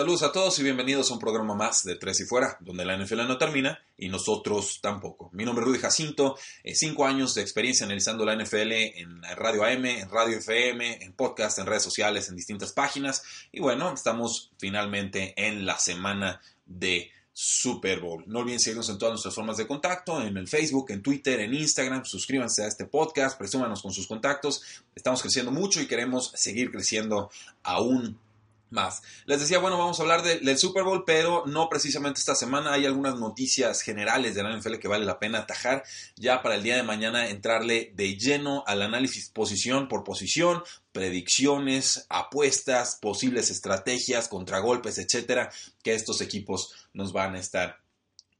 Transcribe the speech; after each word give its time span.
Saludos 0.00 0.22
a 0.22 0.32
todos 0.32 0.58
y 0.58 0.62
bienvenidos 0.62 1.10
a 1.10 1.12
un 1.12 1.20
programa 1.20 1.54
más 1.54 1.84
de 1.84 1.94
Tres 1.94 2.20
y 2.20 2.24
Fuera, 2.24 2.56
donde 2.60 2.86
la 2.86 2.96
NFL 2.96 3.28
no 3.28 3.36
termina 3.36 3.78
y 3.98 4.08
nosotros 4.08 4.78
tampoco. 4.80 5.28
Mi 5.34 5.44
nombre 5.44 5.62
es 5.62 5.68
Rudy 5.68 5.78
Jacinto, 5.78 6.38
eh, 6.64 6.74
cinco 6.74 7.04
años 7.04 7.34
de 7.34 7.42
experiencia 7.42 7.84
analizando 7.84 8.24
la 8.24 8.34
NFL 8.34 8.72
en 8.72 9.20
Radio 9.36 9.62
AM, 9.62 9.84
en 9.84 10.08
Radio 10.08 10.38
FM, 10.38 11.04
en 11.04 11.12
podcast, 11.12 11.58
en 11.58 11.66
redes 11.66 11.82
sociales, 11.82 12.30
en 12.30 12.36
distintas 12.36 12.72
páginas. 12.72 13.22
Y 13.52 13.60
bueno, 13.60 13.92
estamos 13.92 14.50
finalmente 14.56 15.34
en 15.36 15.66
la 15.66 15.78
semana 15.78 16.40
de 16.64 17.10
Super 17.34 18.00
Bowl. 18.00 18.24
No 18.26 18.38
olviden 18.38 18.58
seguirnos 18.58 18.88
en 18.88 18.96
todas 18.96 19.12
nuestras 19.12 19.34
formas 19.34 19.58
de 19.58 19.66
contacto, 19.66 20.22
en 20.22 20.34
el 20.38 20.48
Facebook, 20.48 20.92
en 20.92 21.02
Twitter, 21.02 21.40
en 21.40 21.52
Instagram. 21.52 22.06
Suscríbanse 22.06 22.64
a 22.64 22.68
este 22.68 22.86
podcast, 22.86 23.36
presúmanos 23.36 23.82
con 23.82 23.92
sus 23.92 24.06
contactos. 24.06 24.62
Estamos 24.94 25.20
creciendo 25.20 25.52
mucho 25.52 25.78
y 25.78 25.86
queremos 25.86 26.32
seguir 26.34 26.70
creciendo 26.70 27.30
aún 27.62 28.18
más. 28.70 29.02
Les 29.26 29.40
decía, 29.40 29.58
bueno, 29.58 29.78
vamos 29.78 29.98
a 29.98 30.02
hablar 30.02 30.22
del 30.22 30.58
Super 30.58 30.84
Bowl, 30.84 31.04
pero 31.04 31.44
no 31.46 31.68
precisamente 31.68 32.20
esta 32.20 32.34
semana. 32.34 32.72
Hay 32.72 32.86
algunas 32.86 33.16
noticias 33.16 33.82
generales 33.82 34.34
de 34.34 34.42
la 34.42 34.56
NFL 34.56 34.76
que 34.76 34.88
vale 34.88 35.04
la 35.04 35.18
pena 35.18 35.38
atajar. 35.38 35.84
Ya 36.16 36.42
para 36.42 36.54
el 36.54 36.62
día 36.62 36.76
de 36.76 36.82
mañana 36.82 37.28
entrarle 37.28 37.92
de 37.94 38.16
lleno 38.16 38.64
al 38.66 38.82
análisis 38.82 39.28
posición 39.28 39.88
por 39.88 40.04
posición, 40.04 40.62
predicciones, 40.92 42.06
apuestas, 42.08 42.96
posibles 42.96 43.50
estrategias, 43.50 44.28
contragolpes, 44.28 44.98
etcétera, 44.98 45.50
que 45.82 45.94
estos 45.94 46.20
equipos 46.20 46.74
nos 46.92 47.12
van 47.12 47.34
a 47.34 47.40
estar 47.40 47.78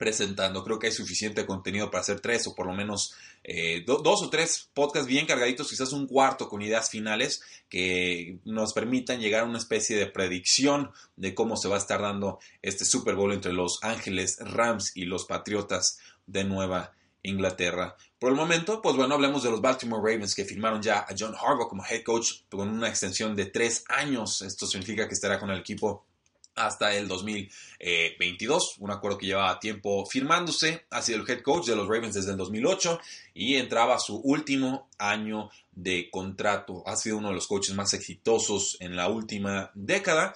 presentando. 0.01 0.65
Creo 0.65 0.79
que 0.79 0.87
hay 0.87 0.95
suficiente 0.95 1.45
contenido 1.45 1.91
para 1.91 2.01
hacer 2.01 2.21
tres 2.21 2.47
o 2.47 2.55
por 2.55 2.67
lo 2.67 2.73
menos 2.73 3.15
eh, 3.45 3.85
dos 3.87 4.23
o 4.23 4.31
tres 4.31 4.71
podcasts 4.73 5.07
bien 5.07 5.27
cargaditos, 5.27 5.69
quizás 5.69 5.93
un 5.93 6.07
cuarto 6.07 6.49
con 6.49 6.63
ideas 6.63 6.89
finales 6.89 7.43
que 7.69 8.39
nos 8.47 8.73
permitan 8.73 9.21
llegar 9.21 9.43
a 9.43 9.45
una 9.45 9.59
especie 9.59 9.99
de 9.99 10.07
predicción 10.07 10.91
de 11.17 11.35
cómo 11.35 11.59
se 11.59 11.69
va 11.69 11.75
a 11.75 11.81
estar 11.81 12.01
dando 12.01 12.39
este 12.63 12.87
Super 12.87 13.15
Bowl 13.15 13.31
entre 13.35 13.53
los 13.53 13.79
Ángeles 13.83 14.39
Rams 14.41 14.97
y 14.97 15.05
los 15.05 15.27
Patriotas 15.27 15.99
de 16.27 16.45
Nueva 16.45 16.95
Inglaterra. 17.23 17.95
Por 18.19 18.31
el 18.31 18.37
momento, 18.37 18.81
pues 18.81 18.97
bueno, 18.97 19.17
hablemos 19.17 19.43
de 19.43 19.51
los 19.51 19.61
Baltimore 19.61 20.01
Ravens 20.03 20.35
que 20.35 20.47
firmaron 20.47 20.81
ya 20.81 21.01
a 21.01 21.15
John 21.19 21.35
Harbaugh 21.35 21.69
como 21.69 21.85
head 21.85 22.05
coach 22.05 22.45
con 22.49 22.71
una 22.71 22.89
extensión 22.89 23.37
de 23.37 23.47
tres 23.47 23.85
años. 23.89 24.41
Esto 24.41 24.67
significa 24.67 25.07
que 25.07 25.13
estará 25.13 25.39
con 25.39 25.51
el 25.51 25.61
equipo 25.61 26.07
hasta 26.55 26.95
el 26.95 27.09
2022, 27.09 28.77
un 28.79 28.91
acuerdo 28.91 29.19
que 29.19 29.27
llevaba 29.27 29.61
tiempo 29.61 30.05
firmándose, 30.07 30.87
ha 30.91 31.03
sido 31.03 31.21
el 31.21 31.31
head 31.31 31.43
coach 31.43 31.67
de 31.67 31.77
los 31.77 31.89
Ravens 31.89 32.15
desde 32.15 32.33
el 32.33 32.37
2008 32.37 33.01
y 33.35 33.57
entraba 33.57 33.99
su 33.99 34.17
último 34.17 34.89
año 34.99 35.51
de 35.73 36.11
contrato. 36.11 36.83
Ha 36.87 36.97
sido 36.97 37.19
uno 37.19 37.29
de 37.29 37.35
los 37.35 37.47
coaches 37.47 37.75
más 37.75 37.95
exitosos 37.95 38.77
en 38.81 38.97
la 38.97 39.09
última 39.09 39.71
década. 39.75 40.35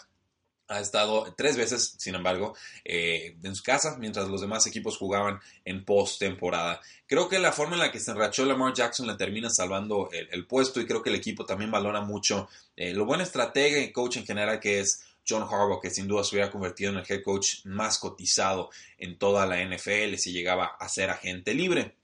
Ha 0.67 0.81
estado 0.81 1.35
tres 1.37 1.59
veces, 1.59 1.95
sin 1.99 2.15
embargo, 2.15 2.57
eh, 2.87 3.37
en 3.43 3.55
su 3.55 3.63
casa, 3.63 3.99
mientras 3.99 4.29
los 4.29 4.41
demás 4.41 4.67
equipos 4.67 4.97
jugaban 4.97 5.39
en 5.67 5.85
postemporada. 5.85 6.81
Creo 7.07 7.29
que 7.29 7.39
la 7.39 7.53
forma 7.53 7.75
en 7.75 7.81
la 7.81 7.93
que 7.93 8.01
se 8.01 8.13
enrachó 8.13 8.47
Lamar 8.47 8.73
Jackson 8.73 9.07
le 9.07 9.15
termina 9.17 9.51
salvando 9.51 10.09
el, 10.11 10.47
puesto 10.47 10.81
y 10.81 10.87
creo 10.87 11.03
que 11.03 11.11
el 11.11 11.17
equipo 11.17 11.45
también 11.45 11.71
valora 11.71 12.01
mucho 12.01 12.49
eh, 12.77 12.95
lo 12.95 13.05
buen 13.05 13.21
estratega 13.21 13.79
y 13.79 13.93
coach 13.93 14.17
en 14.17 14.25
general 14.25 14.59
que 14.59 14.81
es 14.81 15.03
John 15.27 15.43
Harbaugh, 15.43 15.81
que 15.81 15.91
sin 15.91 16.07
duda 16.07 16.25
se 16.25 16.35
hubiera 16.37 16.51
convertido 16.51 16.93
en 16.93 16.99
el 16.99 17.07
head 17.09 17.23
coach 17.23 17.65
más 17.65 17.99
cotizado 17.99 18.71
en 18.99 19.19
toda 19.19 19.47
la 19.47 19.63
NFL 19.65 20.17
si 20.17 20.33
llegaba 20.33 20.77
a 20.79 20.89
ser 20.89 21.11
agente 21.11 21.55
libre. 21.55 21.97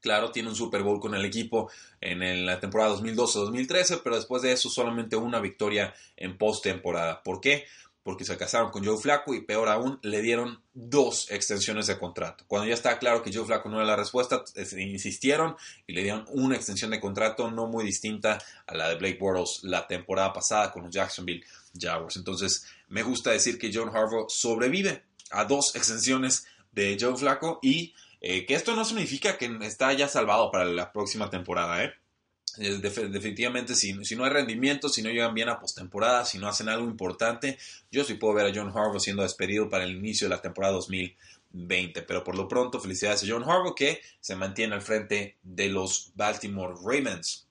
Claro, 0.00 0.30
tiene 0.30 0.50
un 0.50 0.54
Super 0.54 0.82
Bowl 0.82 1.00
con 1.00 1.14
el 1.14 1.24
equipo 1.24 1.70
en 2.00 2.46
la 2.46 2.60
temporada 2.60 2.94
2012-2013, 2.96 4.02
pero 4.04 4.14
después 4.14 4.42
de 4.42 4.52
eso 4.52 4.70
solamente 4.70 5.16
una 5.16 5.40
victoria 5.40 5.94
en 6.16 6.38
postemporada. 6.38 7.22
¿Por 7.22 7.40
qué? 7.40 7.66
Porque 8.06 8.24
se 8.24 8.36
casaron 8.36 8.70
con 8.70 8.84
Joe 8.84 8.98
Flacco 8.98 9.34
y 9.34 9.40
peor 9.40 9.68
aún, 9.68 9.98
le 10.02 10.22
dieron 10.22 10.62
dos 10.74 11.28
extensiones 11.28 11.88
de 11.88 11.98
contrato. 11.98 12.44
Cuando 12.46 12.68
ya 12.68 12.74
estaba 12.74 13.00
claro 13.00 13.20
que 13.20 13.32
Joe 13.32 13.44
Flacco 13.44 13.68
no 13.68 13.78
era 13.78 13.84
la 13.84 13.96
respuesta, 13.96 14.44
insistieron 14.78 15.56
y 15.88 15.92
le 15.92 16.04
dieron 16.04 16.24
una 16.28 16.54
extensión 16.54 16.92
de 16.92 17.00
contrato 17.00 17.50
no 17.50 17.66
muy 17.66 17.84
distinta 17.84 18.38
a 18.64 18.76
la 18.76 18.90
de 18.90 18.94
Blake 18.94 19.18
Bortles 19.18 19.64
la 19.64 19.88
temporada 19.88 20.32
pasada 20.32 20.70
con 20.70 20.84
los 20.84 20.94
Jacksonville 20.94 21.44
Jaguars. 21.76 22.16
Entonces, 22.16 22.64
me 22.90 23.02
gusta 23.02 23.32
decir 23.32 23.58
que 23.58 23.72
John 23.74 23.88
Harbaugh 23.88 24.28
sobrevive 24.28 25.02
a 25.32 25.44
dos 25.44 25.74
extensiones 25.74 26.46
de 26.70 26.96
Joe 27.00 27.16
Flacco 27.16 27.58
y 27.60 27.92
eh, 28.20 28.46
que 28.46 28.54
esto 28.54 28.76
no 28.76 28.84
significa 28.84 29.36
que 29.36 29.50
está 29.62 29.92
ya 29.94 30.06
salvado 30.06 30.52
para 30.52 30.64
la 30.66 30.92
próxima 30.92 31.28
temporada, 31.28 31.82
¿eh? 31.82 31.92
Definitivamente, 32.56 33.74
si, 33.74 33.92
no 33.92 34.24
hay 34.24 34.30
rendimiento, 34.30 34.88
si 34.88 35.02
no 35.02 35.10
llegan 35.10 35.34
bien 35.34 35.48
a 35.48 35.60
postemporada, 35.60 36.24
si 36.24 36.38
no 36.38 36.48
hacen 36.48 36.68
algo 36.68 36.86
importante, 36.86 37.58
yo 37.90 38.04
sí 38.04 38.14
puedo 38.14 38.34
ver 38.34 38.46
a 38.46 38.52
John 38.54 38.68
Harbaugh 38.68 39.00
siendo 39.00 39.22
despedido 39.22 39.68
para 39.68 39.84
el 39.84 39.96
inicio 39.96 40.28
de 40.28 40.34
la 40.34 40.42
temporada 40.42 40.74
2020. 40.74 42.02
Pero 42.02 42.24
por 42.24 42.36
lo 42.36 42.48
pronto, 42.48 42.80
felicidades 42.80 43.22
a 43.22 43.26
John 43.28 43.44
Harbaugh 43.44 43.74
que 43.74 44.00
se 44.20 44.36
mantiene 44.36 44.74
al 44.74 44.82
frente 44.82 45.36
de 45.42 45.68
los 45.68 46.12
Baltimore 46.14 46.74
Ravens. 46.82 47.46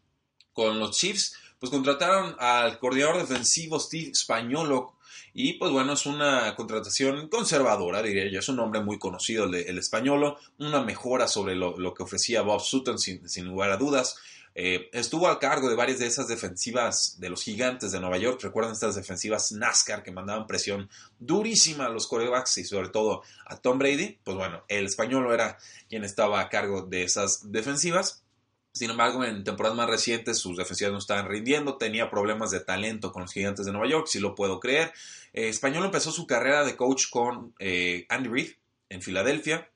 Con 0.53 0.79
los 0.79 0.97
Chiefs, 0.97 1.35
pues 1.59 1.69
contrataron 1.69 2.35
al 2.39 2.79
coordinador 2.79 3.17
defensivo 3.17 3.79
Steve 3.79 4.13
Spagnolo 4.13 4.95
y 5.37 5.53
pues 5.53 5.69
bueno, 5.69 5.91
es 5.91 6.05
una 6.05 6.55
contratación 6.55 7.27
conservadora, 7.27 8.01
diría 8.01 8.31
yo. 8.31 8.39
Es 8.39 8.47
un 8.47 8.55
nombre 8.55 8.79
muy 8.79 8.97
conocido, 8.97 9.43
el, 9.43 9.55
el 9.55 9.77
españolo. 9.77 10.37
Una 10.59 10.81
mejora 10.81 11.27
sobre 11.27 11.55
lo, 11.55 11.93
que 11.93 12.03
ofrecía 12.03 12.41
Bob 12.41 12.61
Sutton, 12.61 12.97
sin, 12.97 13.45
lugar 13.45 13.69
a 13.71 13.75
dudas. 13.75 14.15
Eh, 14.57 14.89
estuvo 14.93 15.27
al 15.27 15.37
cargo 15.37 15.69
de 15.69 15.75
varias 15.75 15.99
de 15.99 16.07
esas 16.07 16.29
defensivas 16.29 17.19
de 17.19 17.29
los 17.29 17.43
gigantes 17.43 17.91
de 17.91 17.99
Nueva 17.99 18.17
York. 18.17 18.41
Recuerdan 18.41 18.71
estas 18.71 18.95
defensivas 18.95 19.51
NASCAR 19.51 20.01
que 20.01 20.13
mandaban 20.13 20.47
presión 20.47 20.89
durísima 21.19 21.87
a 21.87 21.89
los 21.89 22.07
corebacks 22.07 22.57
y 22.59 22.63
sobre 22.63 22.87
todo 22.87 23.21
a 23.45 23.57
Tom 23.57 23.77
Brady. 23.77 24.17
Pues 24.23 24.37
bueno, 24.37 24.63
el 24.69 24.85
españolo 24.85 25.33
era 25.33 25.57
quien 25.89 26.05
estaba 26.05 26.39
a 26.39 26.49
cargo 26.49 26.83
de 26.83 27.03
esas 27.03 27.51
defensivas. 27.51 28.23
Sin 28.71 28.89
embargo, 28.89 29.23
en 29.23 29.43
temporadas 29.43 29.77
más 29.77 29.89
recientes 29.89 30.37
sus 30.37 30.57
defensivas 30.57 30.91
no 30.91 30.99
estaban 30.99 31.29
rindiendo, 31.29 31.77
tenía 31.77 32.09
problemas 32.09 32.51
de 32.51 32.59
talento 32.59 33.11
con 33.11 33.21
los 33.21 33.31
gigantes 33.31 33.65
de 33.65 33.71
Nueva 33.71 33.87
York, 33.87 34.07
si 34.07 34.19
lo 34.19 34.35
puedo 34.35 34.59
creer. 34.59 34.93
Eh, 35.33 35.49
Español 35.49 35.85
empezó 35.85 36.11
su 36.11 36.27
carrera 36.27 36.65
de 36.65 36.75
coach 36.75 37.09
con 37.09 37.53
eh, 37.59 38.05
Andy 38.09 38.29
Reid 38.29 38.51
en 38.89 39.01
Filadelfia. 39.01 39.69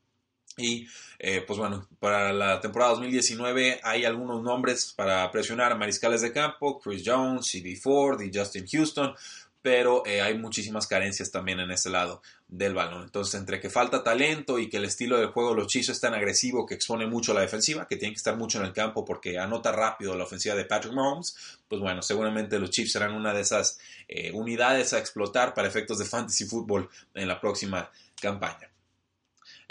Y 0.60 0.88
eh, 1.18 1.44
pues 1.46 1.58
bueno, 1.58 1.88
para 2.00 2.32
la 2.34 2.62
temporada 2.62 2.92
2019 2.92 3.80
hay 3.84 4.06
algunos 4.06 4.44
nombres 4.44 4.94
para 4.96 5.30
presionar 5.32 5.72
a 5.72 5.76
mariscales 5.76 6.22
de 6.22 6.32
campo, 6.32 6.80
Chris 6.80 7.04
Jones, 7.06 7.48
CD 7.48 7.76
Ford 7.76 8.22
y 8.22 8.32
Justin 8.34 8.68
Houston 8.68 9.16
pero 9.62 10.06
eh, 10.06 10.22
hay 10.22 10.38
muchísimas 10.38 10.88
carencias 10.88 11.32
también 11.32 11.60
en 11.60 11.72
ese 11.72 11.90
lado 11.90 12.22
del 12.48 12.74
balón. 12.74 13.04
Entonces, 13.04 13.36
entre 13.36 13.60
que 13.60 13.70
falta 13.70 14.04
talento 14.04 14.58
y 14.58 14.70
que 14.70 14.78
el 14.78 14.86
estilo 14.86 15.18
del 15.18 15.28
juego 15.28 15.50
de 15.50 15.58
los 15.58 15.68
Chiefs 15.68 15.90
es 15.90 16.00
tan 16.00 16.14
agresivo 16.14 16.66
que 16.66 16.76
expone 16.76 17.08
mucho 17.08 17.34
a 17.34 17.36
la 17.36 17.42
defensiva, 17.42 17.88
que 17.88 17.98
tiene 17.98 18.14
que 18.14 18.18
estar 18.18 18.38
mucho 18.38 18.60
en 18.60 18.66
el 18.66 18.74
campo 18.74 19.04
porque 19.04 19.38
anota 19.38 19.72
rápido 19.72 20.16
la 20.16 20.24
ofensiva 20.24 20.56
de 20.56 20.66
Patrick 20.66 20.94
Mahomes, 20.94 21.36
pues 21.68 21.82
bueno, 21.82 22.02
seguramente 22.02 22.58
los 22.58 22.70
Chiefs 22.70 22.94
serán 22.94 23.14
una 23.14 23.34
de 23.34 23.42
esas 23.42 23.80
eh, 24.08 24.32
unidades 24.34 24.94
a 24.94 25.00
explotar 25.00 25.54
para 25.54 25.68
efectos 25.68 26.00
de 26.00 26.06
fantasy 26.06 26.46
fútbol 26.46 26.90
en 27.14 27.28
la 27.28 27.40
próxima 27.40 27.92
campaña. 28.22 28.70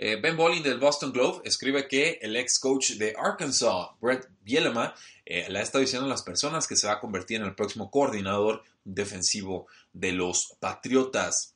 Eh, 0.00 0.16
ben 0.16 0.36
Bolling 0.36 0.62
del 0.62 0.78
Boston 0.78 1.12
Globe 1.12 1.42
escribe 1.44 1.88
que 1.88 2.18
el 2.22 2.36
ex 2.36 2.58
coach 2.58 2.92
de 2.92 3.14
Arkansas, 3.18 3.88
Brett 4.00 4.28
Bielema, 4.42 4.94
le 5.26 5.58
ha 5.58 5.62
estado 5.62 5.82
diciendo 5.82 6.06
a 6.06 6.08
las 6.08 6.22
personas 6.22 6.66
que 6.66 6.74
se 6.74 6.86
va 6.86 6.94
a 6.94 7.00
convertir 7.00 7.38
en 7.38 7.46
el 7.46 7.54
próximo 7.54 7.90
coordinador 7.90 8.62
defensivo 8.84 9.66
de 9.92 10.12
los 10.12 10.54
Patriotas. 10.58 11.54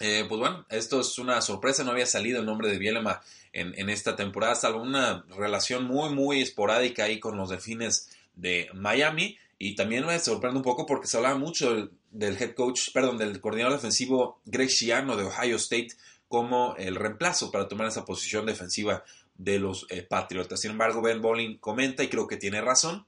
Eh, 0.00 0.24
pues 0.26 0.40
bueno, 0.40 0.64
esto 0.70 1.00
es 1.00 1.18
una 1.18 1.42
sorpresa, 1.42 1.84
no 1.84 1.90
había 1.90 2.06
salido 2.06 2.40
el 2.40 2.46
nombre 2.46 2.68
de 2.68 2.78
Bielema 2.78 3.20
en, 3.52 3.90
esta 3.90 4.16
temporada, 4.16 4.54
salvo 4.54 4.80
una 4.80 5.24
relación 5.36 5.84
muy, 5.84 6.08
muy 6.10 6.40
esporádica 6.40 7.04
ahí 7.04 7.20
con 7.20 7.36
los 7.36 7.50
delfines 7.50 8.08
de 8.34 8.70
Miami. 8.72 9.36
Y 9.58 9.74
también 9.74 10.06
me 10.06 10.18
sorprende 10.18 10.56
un 10.56 10.64
poco 10.64 10.86
porque 10.86 11.06
se 11.06 11.18
hablaba 11.18 11.36
mucho 11.36 11.90
del, 12.10 12.36
head 12.40 12.54
coach, 12.54 12.92
perdón, 12.94 13.18
del 13.18 13.40
coordinador 13.40 13.74
defensivo 13.74 14.40
Greg 14.46 14.70
Schiano 14.70 15.16
de 15.16 15.24
Ohio 15.24 15.56
State 15.56 15.90
como 16.30 16.76
el 16.76 16.94
reemplazo 16.94 17.50
para 17.50 17.66
tomar 17.66 17.88
esa 17.88 18.04
posición 18.04 18.46
defensiva 18.46 19.02
de 19.34 19.58
los 19.58 19.84
eh, 19.90 20.04
Patriotas. 20.04 20.60
Sin 20.60 20.70
embargo, 20.70 21.02
Ben 21.02 21.20
Bowling 21.20 21.58
comenta, 21.58 22.04
y 22.04 22.08
creo 22.08 22.28
que 22.28 22.36
tiene 22.36 22.60
razón, 22.60 23.04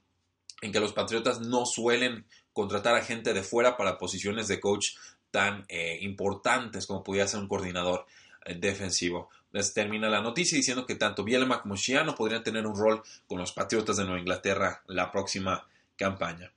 en 0.61 0.73
que 0.73 0.81
los 0.81 0.91
Patriotas 0.91 1.39
no 1.39 1.65
suelen 1.65 2.25
contratar 2.51 2.95
a 2.95 3.01
gente 3.01 3.33
de 3.33 3.41
fuera 3.41 3.77
para 3.77 3.97
posiciones 3.97 4.49
de 4.49 4.59
coach 4.59 4.97
tan 5.31 5.63
eh, 5.69 5.99
importantes 6.01 6.85
como 6.85 7.01
pudiera 7.01 7.25
ser 7.25 7.39
un 7.39 7.47
coordinador 7.47 8.05
eh, 8.43 8.55
defensivo. 8.55 9.29
Les 9.53 9.73
termina 9.73 10.09
la 10.09 10.19
noticia 10.19 10.57
diciendo 10.57 10.85
que 10.85 10.95
tanto 10.95 11.23
Bielema 11.23 11.61
como 11.61 11.77
Shiano 11.77 12.15
podrían 12.15 12.43
tener 12.43 12.67
un 12.67 12.75
rol 12.75 13.03
con 13.25 13.37
los 13.37 13.53
Patriotas 13.53 13.95
de 13.95 14.03
Nueva 14.03 14.19
Inglaterra 14.19 14.83
la 14.87 15.13
próxima 15.13 15.65
campaña. 15.95 16.51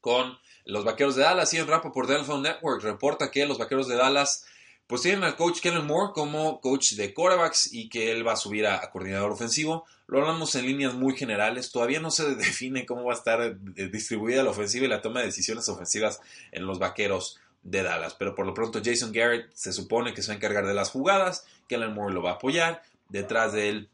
Con 0.00 0.36
los 0.64 0.84
Vaqueros 0.84 1.14
de 1.14 1.22
Dallas, 1.22 1.54
y 1.54 1.58
en 1.58 1.68
por 1.68 2.08
Delphone 2.08 2.42
Network 2.42 2.82
reporta 2.82 3.30
que 3.30 3.46
los 3.46 3.58
Vaqueros 3.58 3.86
de 3.86 3.94
Dallas 3.94 4.44
pues 4.86 5.02
tienen 5.02 5.24
al 5.24 5.36
coach 5.36 5.60
Kellen 5.60 5.86
Moore 5.86 6.12
como 6.14 6.60
coach 6.60 6.92
de 6.92 7.14
quarterbacks 7.14 7.72
y 7.72 7.88
que 7.88 8.12
él 8.12 8.26
va 8.26 8.32
a 8.32 8.36
subir 8.36 8.66
a, 8.66 8.90
coordinador 8.90 9.32
ofensivo. 9.32 9.84
Lo 10.06 10.20
hablamos 10.20 10.54
en 10.54 10.66
líneas 10.66 10.94
muy 10.94 11.16
generales. 11.16 11.72
Todavía 11.72 12.00
no 12.00 12.10
se 12.10 12.34
define 12.34 12.84
cómo 12.84 13.04
va 13.04 13.12
a 13.12 13.16
estar 13.16 13.40
eh, 13.40 13.88
distribuida 13.88 14.42
la 14.42 14.50
ofensiva 14.50 14.84
y 14.84 14.88
la 14.88 15.02
toma 15.02 15.20
de 15.20 15.26
decisiones 15.26 15.68
ofensivas 15.68 16.20
en 16.52 16.66
los 16.66 16.78
vaqueros 16.78 17.40
de 17.62 17.82
Dallas. 17.82 18.14
Pero 18.14 18.34
por 18.34 18.44
lo 18.44 18.52
pronto 18.52 18.80
Jason 18.84 19.12
Garrett 19.12 19.50
se 19.54 19.72
supone 19.72 20.12
que 20.12 20.22
se 20.22 20.28
va 20.28 20.34
a 20.34 20.36
encargar 20.36 20.66
de 20.66 20.74
las 20.74 20.90
jugadas. 20.90 21.46
Kellen 21.66 21.94
Moore 21.94 22.12
lo 22.12 22.22
va 22.22 22.32
a 22.32 22.34
apoyar. 22.34 22.82
Detrás 23.08 23.52
de 23.52 23.70
él 23.70 23.88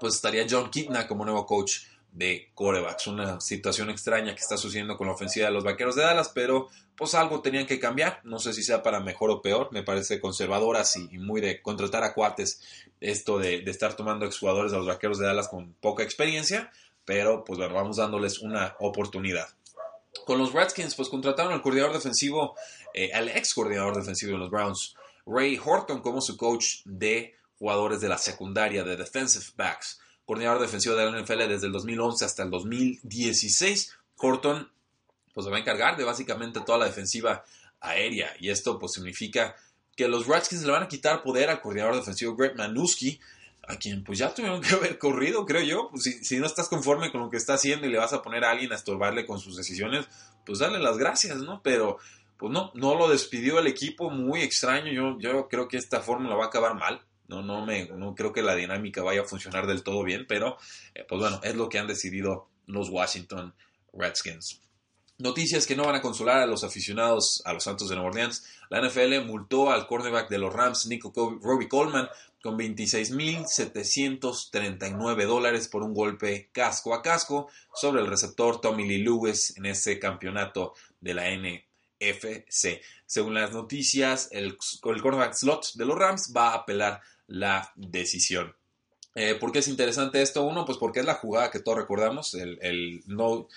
pues 0.00 0.14
estaría 0.14 0.46
John 0.50 0.70
Kitna 0.70 1.06
como 1.06 1.24
nuevo 1.24 1.46
coach 1.46 1.82
de 2.12 2.50
corebacks. 2.54 3.06
Una 3.06 3.40
situación 3.40 3.90
extraña 3.90 4.34
que 4.34 4.40
está 4.40 4.56
sucediendo 4.56 4.96
con 4.96 5.06
la 5.06 5.14
ofensiva 5.14 5.46
de 5.46 5.52
los 5.52 5.64
vaqueros 5.64 5.96
de 5.96 6.02
Dallas, 6.02 6.28
pero 6.28 6.68
pues 6.96 7.14
algo 7.14 7.40
tenían 7.40 7.66
que 7.66 7.80
cambiar. 7.80 8.20
No 8.22 8.38
sé 8.38 8.52
si 8.52 8.62
sea 8.62 8.82
para 8.82 9.00
mejor 9.00 9.30
o 9.30 9.42
peor. 9.42 9.70
Me 9.72 9.82
parece 9.82 10.20
conservadoras 10.20 10.96
y, 10.96 11.18
muy 11.18 11.40
de 11.40 11.60
contratar 11.62 12.04
a 12.04 12.14
cuates 12.14 12.60
esto 13.00 13.38
de, 13.38 13.64
estar 13.66 13.94
tomando 13.96 14.26
exjugadores 14.26 14.70
de 14.70 14.78
los 14.78 14.86
vaqueros 14.86 15.18
de 15.18 15.26
Dallas 15.26 15.48
con 15.48 15.72
poca 15.80 16.02
experiencia, 16.02 16.70
pero 17.04 17.44
pues 17.44 17.58
bueno, 17.58 17.74
vamos 17.74 17.96
dándoles 17.96 18.40
una 18.40 18.76
oportunidad. 18.78 19.48
Con 20.26 20.38
los 20.38 20.52
Redskins, 20.52 20.94
pues 20.94 21.08
contrataron 21.08 21.52
al 21.52 21.62
coordinador 21.62 21.94
defensivo, 21.94 22.54
eh, 22.94 23.12
al 23.12 23.30
ex 23.30 23.54
coordinador 23.54 23.96
defensivo 23.96 24.32
de 24.32 24.38
los 24.38 24.50
Browns, 24.50 24.94
Ray 25.26 25.58
Horton, 25.64 26.00
como 26.00 26.20
su 26.20 26.36
coach 26.36 26.82
de 26.84 27.34
jugadores 27.58 28.00
de 28.00 28.08
la 28.08 28.18
secundaria 28.18 28.84
de 28.84 28.96
defensive 28.96 29.46
backs 29.56 29.98
coordinador 30.24 30.60
defensivo 30.60 30.94
de 30.94 31.10
la 31.10 31.20
NFL 31.20 31.48
desde 31.48 31.66
el 31.66 31.72
2011 31.72 32.24
hasta 32.24 32.42
el 32.42 32.50
2016. 32.50 33.96
Horton 34.16 34.70
pues 35.32 35.44
se 35.44 35.50
va 35.50 35.56
a 35.56 35.60
encargar 35.60 35.96
de 35.96 36.04
básicamente 36.04 36.60
toda 36.60 36.78
la 36.78 36.84
defensiva 36.84 37.44
aérea 37.80 38.34
y 38.38 38.50
esto 38.50 38.78
pues 38.78 38.92
significa 38.92 39.56
que 39.96 40.08
los 40.08 40.26
Redskins 40.26 40.64
le 40.64 40.72
van 40.72 40.84
a 40.84 40.88
quitar 40.88 41.22
poder 41.22 41.50
al 41.50 41.60
coordinador 41.60 41.96
defensivo 41.96 42.34
Greg 42.34 42.56
Manuski, 42.56 43.20
a 43.68 43.76
quien 43.76 44.02
pues 44.04 44.18
ya 44.18 44.34
tuvieron 44.34 44.60
que 44.60 44.74
haber 44.74 44.98
corrido, 44.98 45.44
creo 45.44 45.62
yo. 45.62 45.88
Pues, 45.90 46.04
si, 46.04 46.24
si, 46.24 46.38
no 46.38 46.46
estás 46.46 46.68
conforme 46.68 47.12
con 47.12 47.20
lo 47.20 47.30
que 47.30 47.36
está 47.36 47.54
haciendo 47.54 47.86
y 47.86 47.90
le 47.90 47.98
vas 47.98 48.12
a 48.12 48.22
poner 48.22 48.44
a 48.44 48.50
alguien 48.50 48.72
a 48.72 48.76
estorbarle 48.76 49.26
con 49.26 49.38
sus 49.38 49.56
decisiones, 49.56 50.06
pues 50.44 50.58
dale 50.58 50.78
las 50.78 50.96
gracias, 50.96 51.38
¿no? 51.38 51.60
Pero 51.62 51.98
pues 52.38 52.50
no, 52.50 52.72
no 52.74 52.96
lo 52.96 53.08
despidió 53.08 53.58
el 53.58 53.66
equipo, 53.66 54.10
muy 54.10 54.40
extraño. 54.40 54.90
Yo, 54.92 55.18
yo 55.20 55.48
creo 55.48 55.68
que 55.68 55.76
esta 55.76 56.00
fórmula 56.00 56.34
va 56.34 56.44
a 56.44 56.48
acabar 56.48 56.74
mal. 56.74 57.02
No, 57.32 57.42
no, 57.42 57.64
me, 57.64 57.86
no 57.86 58.14
creo 58.14 58.32
que 58.32 58.42
la 58.42 58.54
dinámica 58.54 59.02
vaya 59.02 59.22
a 59.22 59.24
funcionar 59.24 59.66
del 59.66 59.82
todo 59.82 60.04
bien, 60.04 60.26
pero 60.28 60.58
eh, 60.94 61.06
pues 61.08 61.18
bueno, 61.18 61.40
es 61.42 61.54
lo 61.54 61.70
que 61.70 61.78
han 61.78 61.86
decidido 61.86 62.48
los 62.66 62.90
Washington 62.90 63.54
Redskins. 63.94 64.60
Noticias 65.16 65.66
que 65.66 65.76
no 65.76 65.84
van 65.84 65.94
a 65.94 66.02
consolar 66.02 66.38
a 66.38 66.46
los 66.46 66.64
aficionados 66.64 67.42
a 67.46 67.52
los 67.52 67.64
Santos 67.64 67.88
de 67.88 67.94
Nueva 67.94 68.10
Orleans. 68.10 68.44
La 68.70 68.86
NFL 68.86 69.24
multó 69.24 69.70
al 69.70 69.86
cornerback 69.86 70.28
de 70.28 70.38
los 70.38 70.52
Rams, 70.52 70.86
Nico 70.86 71.12
Robbie 71.40 71.68
Coleman, 71.68 72.08
con 72.42 72.58
26.739 72.58 75.26
dólares 75.26 75.68
por 75.68 75.84
un 75.84 75.94
golpe 75.94 76.50
casco 76.52 76.92
a 76.92 77.02
casco 77.02 77.48
sobre 77.72 78.02
el 78.02 78.08
receptor 78.08 78.60
Tommy 78.60 78.86
Lee 78.86 79.04
Lewis 79.04 79.56
en 79.56 79.64
ese 79.66 79.98
campeonato 79.98 80.74
de 81.00 81.14
la 81.14 81.30
NFC. 82.10 82.80
Según 83.06 83.34
las 83.34 83.52
noticias, 83.52 84.28
el, 84.32 84.56
el 84.84 85.02
cornerback 85.02 85.34
slot 85.34 85.72
de 85.74 85.84
los 85.84 85.98
Rams 85.98 86.32
va 86.36 86.50
a 86.50 86.54
apelar 86.56 87.00
la 87.26 87.72
decisión. 87.76 88.54
Eh, 89.14 89.34
¿Por 89.34 89.52
qué 89.52 89.58
es 89.58 89.68
interesante 89.68 90.22
esto? 90.22 90.42
Uno, 90.44 90.64
pues 90.64 90.78
porque 90.78 91.00
es 91.00 91.06
la 91.06 91.14
jugada 91.14 91.50
que 91.50 91.60
todos 91.60 91.78
recordamos, 91.78 92.34
el, 92.34 93.02
no, 93.06 93.48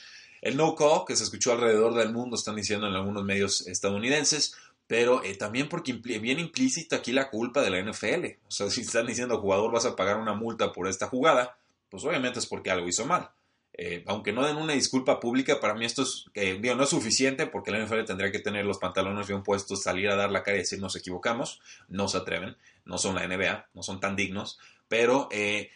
el 0.42 0.58
no 0.58 0.76
call 0.76 1.06
que 1.08 1.16
se 1.16 1.24
escuchó 1.24 1.54
alrededor 1.54 1.94
del 1.94 2.12
mundo, 2.12 2.36
están 2.36 2.56
diciendo 2.56 2.88
en 2.88 2.96
algunos 2.96 3.24
medios 3.24 3.66
estadounidenses, 3.68 4.56
pero 4.88 5.24
eh, 5.24 5.36
también 5.36 5.70
porque 5.70 5.94
viene 5.94 6.42
implícita 6.42 6.98
aquí 6.98 7.12
la 7.12 7.30
culpa 7.30 7.62
de 7.62 7.70
la 7.70 7.82
NFL. 7.82 8.26
O 8.48 8.52
sea, 8.52 8.70
si 8.70 8.82
están 8.82 9.08
diciendo 9.08 9.40
jugador 9.40 9.72
vas 9.72 9.86
a 9.86 9.96
pagar 9.96 10.18
una 10.18 10.34
multa 10.34 10.72
por 10.72 10.88
esta 10.88 11.08
jugada, 11.08 11.58
pues 11.90 12.04
obviamente 12.04 12.40
es 12.40 12.46
porque 12.46 12.72
algo 12.72 12.88
hizo 12.88 13.06
mal. 13.06 13.30
Eh, 13.78 14.04
aunque 14.08 14.32
no 14.32 14.46
den 14.46 14.56
una 14.56 14.74
disculpa 14.74 15.20
pública, 15.20 15.60
para 15.60 15.74
mí 15.74 15.84
esto 15.84 16.04
es, 16.04 16.26
no 16.34 16.84
es 16.84 16.90
suficiente 16.90 17.46
porque 17.46 17.72
la 17.72 17.84
NFL 17.84 18.06
tendría 18.06 18.32
que 18.32 18.40
tener 18.40 18.66
los 18.66 18.78
pantalones 18.78 19.28
bien 19.28 19.44
puestos, 19.44 19.84
salir 19.84 20.08
a 20.10 20.16
dar 20.16 20.32
la 20.32 20.44
cara 20.44 20.56
y 20.56 20.62
decir 20.62 20.80
nos 20.80 20.96
equivocamos, 20.96 21.60
no 21.90 22.08
se 22.08 22.18
atreven, 22.18 22.56
no 22.86 22.98
son 22.98 23.16
la 23.16 23.28
NBA, 23.28 23.70
no 23.74 23.84
son 23.84 24.00
tan 24.00 24.16
dignos, 24.16 24.60
pero 24.88 25.28
eh, 25.30 25.72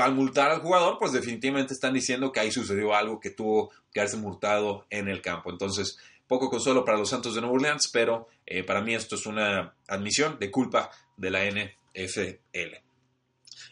al 0.00 0.14
multar 0.14 0.52
al 0.52 0.60
jugador, 0.60 0.98
pues 1.00 1.10
definitivamente 1.10 1.74
están 1.74 1.94
diciendo 1.94 2.30
que 2.30 2.38
ahí 2.38 2.52
sucedió 2.52 2.94
algo 2.94 3.18
que 3.18 3.30
tuvo 3.30 3.72
que 3.92 4.00
haberse 4.00 4.16
multado 4.16 4.86
en 4.90 5.08
el 5.08 5.20
campo. 5.20 5.50
Entonces, 5.50 5.98
poco 6.28 6.50
consuelo 6.50 6.84
para 6.84 6.98
los 6.98 7.10
Santos 7.10 7.34
de 7.34 7.40
Nueva 7.40 7.56
Orleans, 7.56 7.88
pero 7.88 8.28
eh, 8.46 8.62
para 8.62 8.80
mí 8.80 8.94
esto 8.94 9.16
es 9.16 9.26
una 9.26 9.74
admisión 9.88 10.38
de 10.38 10.50
culpa 10.52 10.90
de 11.16 11.30
la 11.30 11.44
NFL. 11.44 12.76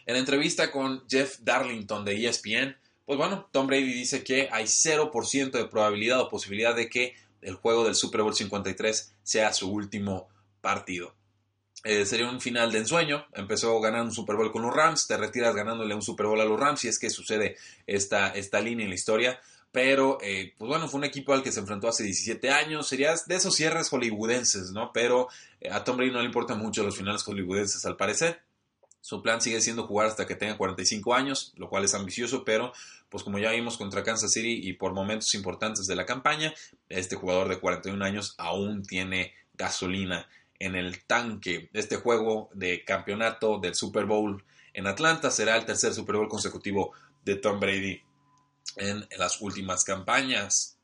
En 0.05 0.13
la 0.15 0.19
entrevista 0.19 0.69
con 0.69 1.03
Jeff 1.07 1.37
Darlington 1.39 2.03
de 2.03 2.27
ESPN, 2.27 2.75
pues 3.05 3.17
bueno, 3.17 3.49
Tom 3.51 3.67
Brady 3.67 3.93
dice 3.93 4.23
que 4.23 4.49
hay 4.51 4.65
0% 4.65 5.51
de 5.51 5.65
probabilidad 5.65 6.21
o 6.21 6.29
posibilidad 6.29 6.75
de 6.75 6.89
que 6.89 7.15
el 7.41 7.55
juego 7.55 7.83
del 7.83 7.95
Super 7.95 8.21
Bowl 8.21 8.33
53 8.33 9.13
sea 9.23 9.53
su 9.53 9.71
último 9.71 10.29
partido. 10.61 11.13
Eh, 11.83 12.05
sería 12.05 12.29
un 12.29 12.39
final 12.39 12.71
de 12.71 12.79
ensueño. 12.79 13.25
Empezó 13.33 13.79
ganando 13.81 14.05
un 14.05 14.15
Super 14.15 14.37
Bowl 14.37 14.51
con 14.51 14.61
los 14.61 14.73
Rams, 14.73 15.07
te 15.07 15.17
retiras 15.17 15.53
ganándole 15.53 15.93
un 15.93 16.01
Super 16.01 16.27
Bowl 16.27 16.39
a 16.39 16.45
los 16.45 16.59
Rams, 16.59 16.85
y 16.85 16.87
es 16.87 16.97
que 16.97 17.09
sucede 17.09 17.57
esta, 17.85 18.29
esta 18.29 18.61
línea 18.61 18.85
en 18.85 18.89
la 18.89 18.95
historia. 18.95 19.39
Pero, 19.73 20.19
eh, 20.21 20.53
pues 20.57 20.69
bueno, 20.69 20.87
fue 20.87 20.99
un 20.99 21.03
equipo 21.03 21.33
al 21.33 21.43
que 21.43 21.51
se 21.51 21.59
enfrentó 21.59 21.89
hace 21.89 22.03
17 22.03 22.51
años. 22.51 22.87
Sería 22.87 23.13
de 23.25 23.35
esos 23.35 23.55
cierres 23.55 23.89
hollywoodenses, 23.89 24.71
¿no? 24.71 24.93
Pero 24.93 25.27
eh, 25.59 25.69
a 25.71 25.83
Tom 25.83 25.97
Brady 25.97 26.11
no 26.11 26.19
le 26.19 26.25
importan 26.25 26.59
mucho 26.59 26.83
los 26.83 26.95
finales 26.95 27.23
hollywoodenses, 27.23 27.85
al 27.85 27.97
parecer. 27.97 28.41
Su 29.03 29.21
plan 29.21 29.41
sigue 29.41 29.59
siendo 29.59 29.85
jugar 29.85 30.07
hasta 30.07 30.25
que 30.25 30.35
tenga 30.35 30.55
45 30.55 31.13
años, 31.13 31.51
lo 31.57 31.67
cual 31.67 31.83
es 31.83 31.93
ambicioso, 31.93 32.45
pero 32.45 32.71
pues 33.09 33.21
como 33.21 33.37
ya 33.37 33.51
vimos 33.51 33.75
contra 33.75 34.01
Kansas 34.01 34.31
City 34.31 34.61
y 34.63 34.71
por 34.71 34.93
momentos 34.93 35.35
importantes 35.35 35.87
de 35.87 35.97
la 35.97 36.05
campaña, 36.05 36.53
este 36.87 37.17
jugador 37.17 37.49
de 37.49 37.59
41 37.59 38.03
años 38.05 38.33
aún 38.37 38.81
tiene 38.81 39.33
gasolina 39.55 40.29
en 40.57 40.75
el 40.75 41.03
tanque. 41.03 41.69
Este 41.73 41.97
juego 41.97 42.49
de 42.53 42.85
campeonato 42.85 43.59
del 43.59 43.75
Super 43.75 44.05
Bowl 44.05 44.41
en 44.71 44.87
Atlanta 44.87 45.31
será 45.31 45.57
el 45.57 45.65
tercer 45.65 45.93
Super 45.93 46.15
Bowl 46.15 46.29
consecutivo 46.29 46.93
de 47.25 47.35
Tom 47.35 47.59
Brady 47.59 48.01
en 48.77 49.05
las 49.17 49.41
últimas 49.41 49.83
campañas. 49.83 50.77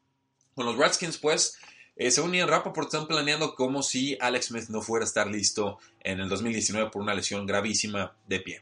Con 0.55 0.65
los 0.65 0.75
Redskins, 0.75 1.17
pues, 1.17 1.57
eh, 2.00 2.12
según 2.12 2.34
Ian 2.34 2.48
Rappaport, 2.48 2.88
están 2.88 3.08
planeando 3.08 3.56
como 3.56 3.84
si 3.84 4.18
Alex 4.22 4.46
Smith 4.46 4.70
no 4.70 4.82
fuera 4.82 5.03
a 5.03 5.08
estar 5.08 5.27
listo 5.27 5.79
en 6.00 6.22
el 6.22 6.29
2019 6.29 6.91
por 6.91 7.01
una 7.01 7.13
lesión 7.13 7.46
gravísima 7.46 8.15
de 8.25 8.39
pie. 8.39 8.62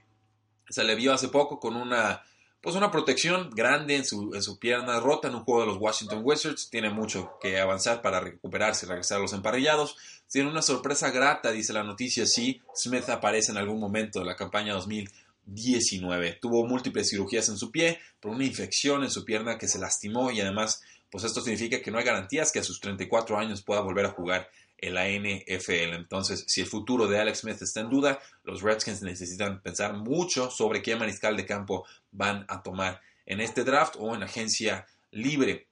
Se 0.68 0.84
le 0.84 0.96
vio 0.96 1.14
hace 1.14 1.28
poco 1.28 1.60
con 1.60 1.76
una, 1.76 2.24
pues 2.62 2.76
una 2.76 2.90
protección 2.90 3.52
grande 3.52 3.96
en 3.96 4.06
su, 4.06 4.34
en 4.34 4.42
su 4.42 4.58
pierna 4.58 5.00
rota 5.00 5.28
en 5.28 5.36
un 5.36 5.44
juego 5.44 5.62
de 5.62 5.68
los 5.68 5.78
Washington 5.78 6.22
Wizards. 6.24 6.72
Tiene 6.72 6.90
mucho 6.90 7.38
que 7.40 7.60
avanzar 7.60 8.02
para 8.02 8.20
recuperarse 8.20 8.88
y 8.88 8.90
regresar 8.90 9.20
a 9.20 9.22
los 9.22 9.34
emparrillados. 9.34 9.98
Tiene 10.32 10.50
una 10.50 10.64
sorpresa 10.64 11.12
grata, 11.12 11.52
dice 11.52 11.74
la 11.74 11.84
noticia, 11.84 12.26
si 12.26 12.60
Smith 12.76 13.08
aparece 13.08 13.52
en 13.52 13.60
algún 13.60 13.80
momento 13.80 14.18
de 14.18 14.26
la 14.26 14.36
campaña 14.36 14.74
2019. 14.74 16.40
Tuvo 16.42 16.66
múltiples 16.66 17.08
cirugías 17.08 17.50
en 17.50 17.58
su 17.60 17.70
pie 17.70 18.00
por 18.20 18.32
una 18.32 18.46
infección 18.46 19.04
en 19.04 19.12
su 19.12 19.24
pierna 19.24 19.60
que 19.60 19.68
se 19.68 19.78
lastimó 19.78 20.32
y 20.32 20.42
además 20.42 20.82
pues 21.10 21.24
esto 21.24 21.42
significa 21.42 21.82
que 21.82 21.92
no 21.92 21.98
hay 21.98 22.06
garantías 22.06 22.52
que 22.52 22.60
a 22.60 22.64
sus 22.64 22.80
34 22.80 23.38
años 23.38 23.62
pueda 23.62 23.82
volver 23.82 24.06
a 24.06 24.12
jugar 24.12 24.50
en 24.78 24.94
la 24.94 25.08
NFL. 25.08 25.96
Entonces, 25.96 26.44
si 26.48 26.62
el 26.62 26.68
futuro 26.68 27.08
de 27.08 27.20
Alex 27.20 27.40
Smith 27.40 27.62
está 27.62 27.82
en 27.82 27.90
duda, 27.90 28.20
los 28.44 28.62
Redskins 28.62 29.02
necesitan 29.02 29.62
pensar 29.62 29.94
mucho 29.94 30.52
sobre 30.52 30.82
qué 30.82 30.96
mariscal 30.96 31.36
de 31.36 31.46
campo 31.46 31.86
van 32.12 32.46
a 32.48 32.62
tomar 32.62 33.02
en 33.26 33.42
este 33.42 33.64
draft 33.64 33.96
o 33.98 34.16
en 34.16 34.24
agencia 34.24 34.86
libre. 35.12 35.68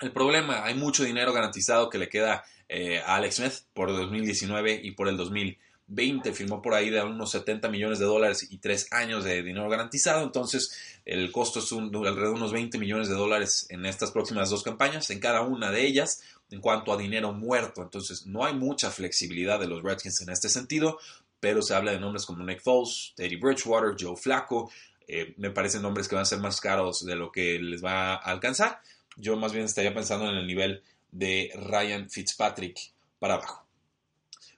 El 0.00 0.12
problema, 0.12 0.64
hay 0.64 0.74
mucho 0.74 1.04
dinero 1.04 1.32
garantizado 1.32 1.90
que 1.90 1.98
le 1.98 2.08
queda 2.08 2.44
eh, 2.68 3.00
a 3.00 3.16
Alex 3.16 3.36
Smith 3.36 3.54
por 3.74 3.90
el 3.90 3.96
2019 3.96 4.80
y 4.82 4.92
por 4.92 5.08
el 5.08 5.16
2020 5.16 5.65
20, 5.88 6.32
firmó 6.32 6.60
por 6.60 6.74
ahí 6.74 6.90
de 6.90 7.02
unos 7.02 7.30
70 7.30 7.68
millones 7.68 7.98
de 7.98 8.04
dólares 8.06 8.46
y 8.50 8.58
3 8.58 8.92
años 8.92 9.24
de 9.24 9.42
dinero 9.42 9.68
garantizado, 9.68 10.24
entonces 10.24 11.00
el 11.04 11.30
costo 11.30 11.60
es 11.60 11.72
alrededor 11.72 12.16
de 12.16 12.30
unos 12.30 12.52
20 12.52 12.78
millones 12.78 13.08
de 13.08 13.14
dólares 13.14 13.66
en 13.68 13.86
estas 13.86 14.10
próximas 14.10 14.50
dos 14.50 14.62
campañas, 14.62 15.10
en 15.10 15.20
cada 15.20 15.42
una 15.42 15.70
de 15.70 15.86
ellas, 15.86 16.22
en 16.50 16.60
cuanto 16.60 16.92
a 16.92 16.96
dinero 16.96 17.32
muerto, 17.32 17.82
entonces 17.82 18.26
no 18.26 18.44
hay 18.44 18.54
mucha 18.54 18.90
flexibilidad 18.90 19.60
de 19.60 19.68
los 19.68 19.82
Redskins 19.82 20.20
en 20.22 20.30
este 20.30 20.48
sentido, 20.48 20.98
pero 21.40 21.62
se 21.62 21.74
habla 21.74 21.92
de 21.92 22.00
nombres 22.00 22.26
como 22.26 22.44
Nick 22.44 22.62
Foles, 22.62 23.12
Teddy 23.16 23.36
Bridgewater, 23.36 23.94
Joe 23.98 24.16
Flacco, 24.16 24.70
eh, 25.08 25.34
me 25.36 25.50
parecen 25.50 25.82
nombres 25.82 26.08
que 26.08 26.16
van 26.16 26.22
a 26.22 26.26
ser 26.26 26.40
más 26.40 26.60
caros 26.60 27.04
de 27.04 27.14
lo 27.14 27.30
que 27.30 27.58
les 27.60 27.84
va 27.84 28.14
a 28.14 28.16
alcanzar. 28.16 28.80
Yo 29.16 29.36
más 29.36 29.52
bien 29.52 29.64
estaría 29.64 29.94
pensando 29.94 30.28
en 30.28 30.36
el 30.36 30.46
nivel 30.46 30.82
de 31.12 31.52
Ryan 31.54 32.10
Fitzpatrick 32.10 32.92
para 33.18 33.34
abajo. 33.34 33.65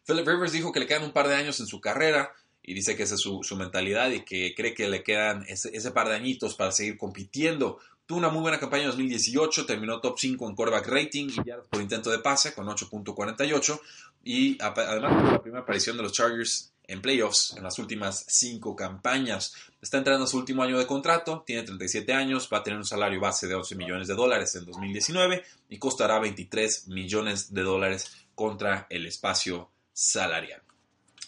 Philip 0.09 0.27
Rivers 0.27 0.53
dijo 0.53 0.73
que 0.73 0.81
le 0.81 0.87
quedan 0.87 1.05
un 1.05 1.13
par 1.13 1.29
de 1.29 1.35
años 1.35 1.61
en 1.61 1.67
su 1.67 1.83
carrera 1.83 2.33
y 2.63 2.73
dice 2.73 2.97
que 2.97 3.03
esa 3.03 3.17
es 3.17 3.21
su, 3.21 3.57
mentalidad 3.57 4.11
y 4.11 4.25
que 4.25 4.55
cree 4.57 4.73
que 4.73 4.89
le 4.89 5.03
quedan 5.03 5.45
ese, 5.49 5.91
par 5.91 6.09
de 6.09 6.15
añitos 6.15 6.55
para 6.55 6.73
seguir 6.73 6.97
compitiendo. 6.97 7.79
Tuvo 8.07 8.17
una 8.17 8.31
muy 8.31 8.41
buena 8.41 8.59
campaña 8.59 8.85
en 8.85 8.89
2018, 8.89 9.67
terminó 9.67 10.01
top 10.01 10.19
5 10.19 10.49
en 10.49 10.55
quarterback 10.55 10.89
rating 10.89 11.29
y 11.29 11.47
ya 11.47 11.59
por 11.61 11.83
intento 11.83 12.11
de 12.11 12.21
pase 12.21 12.55
con 12.55 12.67
8.48 12.67 13.81
y 14.25 14.57
además 14.63 15.19
tuvo 15.19 15.31
la 15.33 15.43
primera 15.43 15.63
aparición 15.63 15.99
de 15.99 16.05
los 16.05 16.13
Chargers 16.13 16.73
en 16.85 17.03
playoffs 17.03 17.55
en 17.59 17.65
las 17.65 17.79
últimas 17.79 18.25
cinco 18.29 18.75
campañas. 18.75 19.53
Está 19.83 19.99
entrando 19.99 20.25
a 20.25 20.27
su 20.27 20.39
último 20.39 20.63
año 20.63 20.79
de 20.79 20.87
contrato, 20.87 21.43
tiene 21.47 21.65
37 21.65 22.15
años, 22.15 22.49
va 22.51 22.59
a 22.59 22.63
tener 22.63 22.79
un 22.79 22.87
salario 22.87 23.21
base 23.21 23.47
de 23.47 23.55
11 23.55 23.75
millones 23.75 24.09
de 24.09 24.15
dólares 24.15 24.55
en 24.55 24.65
2019 24.65 25.45
y 25.69 25.79
costará 25.79 26.19
23 26.19 26.89
millones 26.89 27.53
de 27.53 27.63
dólares 27.63 28.11
contra 28.35 28.87
el 28.89 29.05
espacio 29.05 29.69
salarial. 29.99 30.63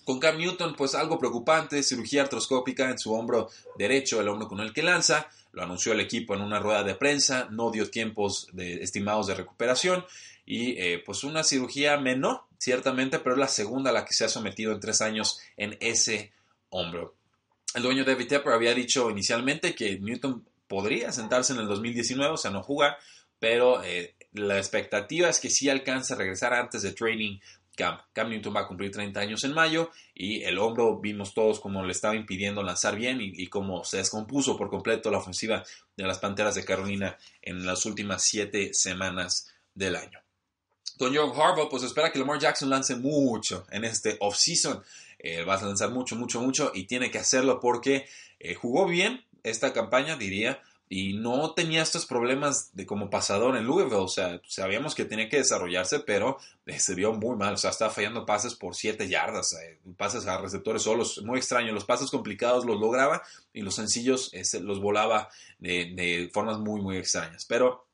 Con 0.05 0.21
Cam 0.21 0.39
Newton, 0.39 0.77
pues 0.77 0.95
algo 0.95 1.19
preocupante, 1.19 1.83
cirugía 1.83 2.23
artroscópica 2.23 2.89
en 2.89 3.01
su 3.01 3.13
hombro 3.13 3.51
derecho, 3.77 4.21
el 4.21 4.29
hombro 4.29 4.47
con 4.47 4.61
el 4.61 4.73
que 4.73 4.85
lanza, 4.85 5.29
lo 5.51 5.65
anunció 5.65 5.93
el 5.93 5.99
equipo 5.99 6.35
en 6.35 6.41
una 6.41 6.61
rueda 6.61 6.85
de 6.85 6.95
prensa, 6.95 7.49
no 7.51 7.73
dio 7.73 7.91
tiempos 7.91 8.47
estimados 8.57 9.27
de 9.27 9.35
recuperación 9.35 10.05
y 10.47 10.81
eh, 10.81 11.03
pues 11.05 11.25
una 11.25 11.43
cirugía 11.43 11.97
menor, 11.97 12.45
ciertamente, 12.59 13.19
pero 13.19 13.35
es 13.35 13.41
la 13.41 13.49
segunda 13.49 13.91
a 13.91 13.93
la 13.93 14.05
que 14.05 14.15
se 14.15 14.25
ha 14.25 14.29
sometido 14.29 14.73
en 14.73 14.79
tres 14.79 15.01
años 15.01 15.41
en 15.57 15.77
ese 15.81 16.33
hombro. 16.69 17.17
El 17.75 17.83
dueño 17.83 18.05
David 18.05 18.29
Tepper 18.29 18.53
había 18.53 18.75
dicho 18.75 19.11
inicialmente 19.11 19.75
que 19.75 19.99
Newton 19.99 20.47
podría 20.69 21.11
sentarse 21.11 21.55
en 21.55 21.59
el 21.59 21.67
2019, 21.67 22.35
o 22.35 22.37
sea, 22.37 22.53
no 22.53 22.63
jugar, 22.63 22.97
pero 23.41 23.83
eh, 23.83 24.15
la 24.33 24.59
expectativa 24.59 25.29
es 25.29 25.41
que 25.41 25.51
sí 25.51 25.69
alcance 25.69 26.15
a 26.15 26.17
regresar 26.17 26.55
antes 26.55 26.83
de 26.83 26.93
training 26.93 27.39
Cam 28.13 28.29
Newton 28.29 28.55
va 28.55 28.61
a 28.61 28.67
cumplir 28.67 28.91
30 28.91 29.19
años 29.21 29.45
en 29.45 29.53
mayo 29.53 29.91
y 30.15 30.43
el 30.43 30.59
hombro 30.59 31.01
vimos 31.01 31.35
todos 31.35 31.61
cómo 31.61 31.85
le 31.85 31.93
estaba 31.93 32.15
impidiendo 32.15 32.63
lanzar 32.63 32.97
bien 32.97 33.21
y, 33.21 33.33
y 33.35 33.47
cómo 33.49 33.85
se 33.85 33.99
descompuso 33.99 34.57
por 34.57 34.69
completo 34.71 35.11
la 35.11 35.19
ofensiva 35.19 35.65
de 35.97 36.05
las 36.05 36.19
Panteras 36.19 36.55
de 36.55 36.65
Carolina 36.65 37.17
en 37.43 37.65
las 37.65 37.87
últimas 37.87 38.23
siete 38.23 38.75
semanas 38.75 39.49
del 39.75 39.97
año. 39.97 40.21
Con 40.99 41.17
John 41.17 41.33
Harbaugh, 41.35 41.71
pues 41.71 41.83
espera 41.83 42.13
que 42.13 42.19
Lamar 42.19 42.39
Jackson 42.39 42.69
lance 42.69 42.95
mucho 42.95 43.67
en 43.71 43.85
este 43.85 44.19
offseason. 44.21 44.83
Eh, 45.19 45.45
va 45.45 45.55
a 45.55 45.65
lanzar 45.65 45.91
mucho, 45.91 46.15
mucho, 46.17 46.41
mucho 46.41 46.73
y 46.75 46.85
tiene 46.85 47.11
que 47.11 47.19
hacerlo 47.19 47.61
porque 47.61 48.07
eh, 48.39 48.55
jugó 48.55 48.87
bien 48.87 49.25
esta 49.43 49.73
campaña, 49.73 50.17
diría, 50.17 50.63
y 50.93 51.13
no 51.13 51.55
tenía 51.55 51.83
estos 51.83 52.05
problemas 52.05 52.75
de 52.75 52.85
como 52.85 53.11
pasador 53.11 53.57
en 53.57 53.65
Louisville. 53.65 53.95
O 53.95 54.09
sea, 54.09 54.43
sabíamos 54.45 54.97
que 54.97 55.05
tenía 55.05 55.29
que 55.29 55.37
desarrollarse, 55.37 56.01
pero 56.01 56.37
eh, 56.67 56.81
se 56.81 56.97
vio 56.97 57.13
muy 57.13 57.37
mal. 57.37 57.55
O 57.55 57.57
sea, 57.57 57.71
estaba 57.71 57.93
fallando 57.93 58.27
pases 58.27 58.57
por 58.57 58.75
7 58.75 59.09
yardas, 59.09 59.57
pases 59.97 60.27
a 60.27 60.39
receptores 60.39 60.83
solos. 60.83 61.23
Muy 61.25 61.39
extraño. 61.39 61.73
Los 61.73 61.85
pases 61.85 62.11
complicados 62.11 62.65
los 62.65 62.81
lograba 62.81 63.23
y 63.53 63.63
los 63.63 63.77
sencillos 63.77 64.33
los 64.61 64.81
volaba 64.81 65.29
de, 65.61 65.93
de 65.95 66.29
formas 66.35 66.59
muy, 66.59 66.81
muy 66.81 66.97
extrañas. 66.97 67.45
Pero 67.45 67.87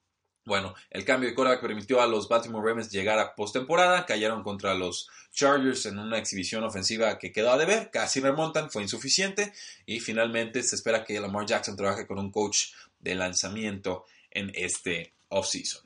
bueno, 0.47 0.75
el 0.91 1.05
cambio 1.05 1.29
de 1.29 1.35
quarterback 1.35 1.61
permitió 1.61 2.01
a 2.01 2.07
los 2.07 2.29
Baltimore 2.29 2.65
Ravens 2.65 2.93
llegar 2.93 3.19
a 3.19 3.35
postemporada, 3.35 4.07
cayeron 4.07 4.45
contra 4.45 4.75
los 4.75 5.11
Chargers 5.33 5.87
en 5.87 5.99
una 5.99 6.19
exhibición 6.19 6.63
ofensiva 6.63 7.19
que 7.19 7.33
quedó 7.33 7.51
a 7.51 7.59
deber, 7.59 7.91
casi 7.91 8.21
remontan, 8.21 8.71
fue 8.71 8.83
insuficiente 8.83 9.53
y 9.87 9.99
finalmente 9.99 10.63
se 10.63 10.77
espera 10.77 11.05
que 11.05 11.19
Lamar 11.19 11.47
Jackson 11.47 11.77
trabaje 11.77 12.07
con 12.07 12.21
un 12.21 12.31
coach 12.31 12.69
de 12.99 13.15
lanzamiento 13.15 14.05
en 14.31 14.51
este 14.55 15.15
offseason. 15.29 15.83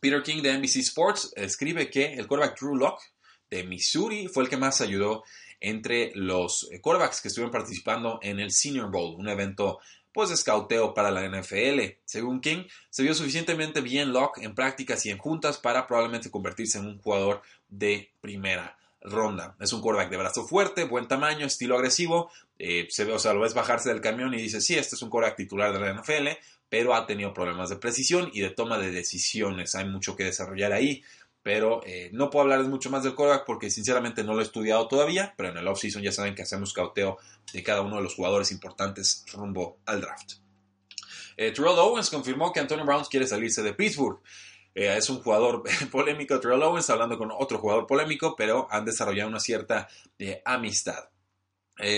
Peter 0.00 0.22
King 0.22 0.42
de 0.42 0.56
NBC 0.56 0.76
Sports 0.76 1.32
escribe 1.36 1.90
que 1.90 2.14
el 2.14 2.26
quarterback 2.26 2.60
Drew 2.60 2.76
Locke 2.76 3.02
de 3.50 3.64
Missouri 3.64 4.28
fue 4.28 4.44
el 4.44 4.48
que 4.48 4.56
más 4.56 4.80
ayudó 4.80 5.24
entre 5.60 6.12
los 6.14 6.68
quarterbacks 6.80 7.20
que 7.20 7.28
estuvieron 7.28 7.52
participando 7.52 8.18
en 8.22 8.40
el 8.40 8.52
Senior 8.52 8.90
Bowl, 8.90 9.16
un 9.18 9.28
evento 9.28 9.78
pues 10.12 10.30
de 10.30 10.34
escauteo 10.34 10.94
para 10.94 11.10
la 11.10 11.28
NFL. 11.28 11.98
Según 12.04 12.40
King, 12.40 12.64
se 12.88 13.02
vio 13.02 13.14
suficientemente 13.14 13.82
bien 13.82 14.12
Locke 14.12 14.42
en 14.42 14.54
prácticas 14.54 15.04
y 15.04 15.10
en 15.10 15.18
juntas 15.18 15.58
para 15.58 15.86
probablemente 15.86 16.30
convertirse 16.30 16.78
en 16.78 16.86
un 16.86 16.98
jugador 16.98 17.42
de 17.68 18.10
primera 18.20 18.78
ronda. 19.06 19.56
Es 19.60 19.72
un 19.72 19.80
quarterback 19.80 20.10
de 20.10 20.16
brazo 20.16 20.46
fuerte, 20.46 20.84
buen 20.84 21.08
tamaño, 21.08 21.46
estilo 21.46 21.76
agresivo. 21.76 22.30
Eh, 22.58 22.86
se 22.90 23.04
ve, 23.04 23.12
o 23.12 23.18
sea, 23.18 23.32
lo 23.32 23.40
ves 23.40 23.54
bajarse 23.54 23.88
del 23.88 24.00
camión 24.00 24.34
y 24.34 24.38
dices, 24.42 24.64
sí, 24.64 24.74
este 24.74 24.96
es 24.96 25.02
un 25.02 25.10
quarterback 25.10 25.36
titular 25.36 25.72
de 25.72 25.80
la 25.80 25.92
NFL, 25.92 26.28
pero 26.68 26.94
ha 26.94 27.06
tenido 27.06 27.32
problemas 27.32 27.70
de 27.70 27.76
precisión 27.76 28.30
y 28.32 28.40
de 28.40 28.50
toma 28.50 28.78
de 28.78 28.90
decisiones. 28.90 29.74
Hay 29.74 29.88
mucho 29.88 30.16
que 30.16 30.24
desarrollar 30.24 30.72
ahí 30.72 31.02
pero 31.46 31.80
eh, 31.86 32.10
no 32.12 32.28
puedo 32.28 32.42
hablarles 32.42 32.66
mucho 32.66 32.90
más 32.90 33.04
del 33.04 33.14
quarterback 33.14 33.46
porque 33.46 33.70
sinceramente 33.70 34.24
no 34.24 34.34
lo 34.34 34.40
he 34.40 34.42
estudiado 34.42 34.88
todavía, 34.88 35.32
pero 35.36 35.50
en 35.50 35.56
el 35.56 35.68
offseason 35.68 36.02
ya 36.02 36.10
saben 36.10 36.34
que 36.34 36.42
hacemos 36.42 36.72
cauteo 36.72 37.18
de 37.52 37.62
cada 37.62 37.82
uno 37.82 37.98
de 37.98 38.02
los 38.02 38.16
jugadores 38.16 38.50
importantes 38.50 39.24
rumbo 39.32 39.78
al 39.86 40.00
draft. 40.00 40.32
Eh, 41.36 41.52
Terrell 41.52 41.78
Owens 41.78 42.10
confirmó 42.10 42.52
que 42.52 42.58
Antonio 42.58 42.84
Brown 42.84 43.04
quiere 43.04 43.28
salirse 43.28 43.62
de 43.62 43.74
Pittsburgh. 43.74 44.18
Eh, 44.76 44.96
es 44.96 45.10
un 45.10 45.20
jugador 45.20 45.64
polémico, 45.90 46.38
Terrell 46.38 46.62
Owens, 46.62 46.88
hablando 46.90 47.18
con 47.18 47.32
otro 47.32 47.58
jugador 47.58 47.88
polémico, 47.88 48.36
pero 48.36 48.68
han 48.70 48.84
desarrollado 48.84 49.28
una 49.28 49.40
cierta 49.40 49.88
amistad. 50.44 51.08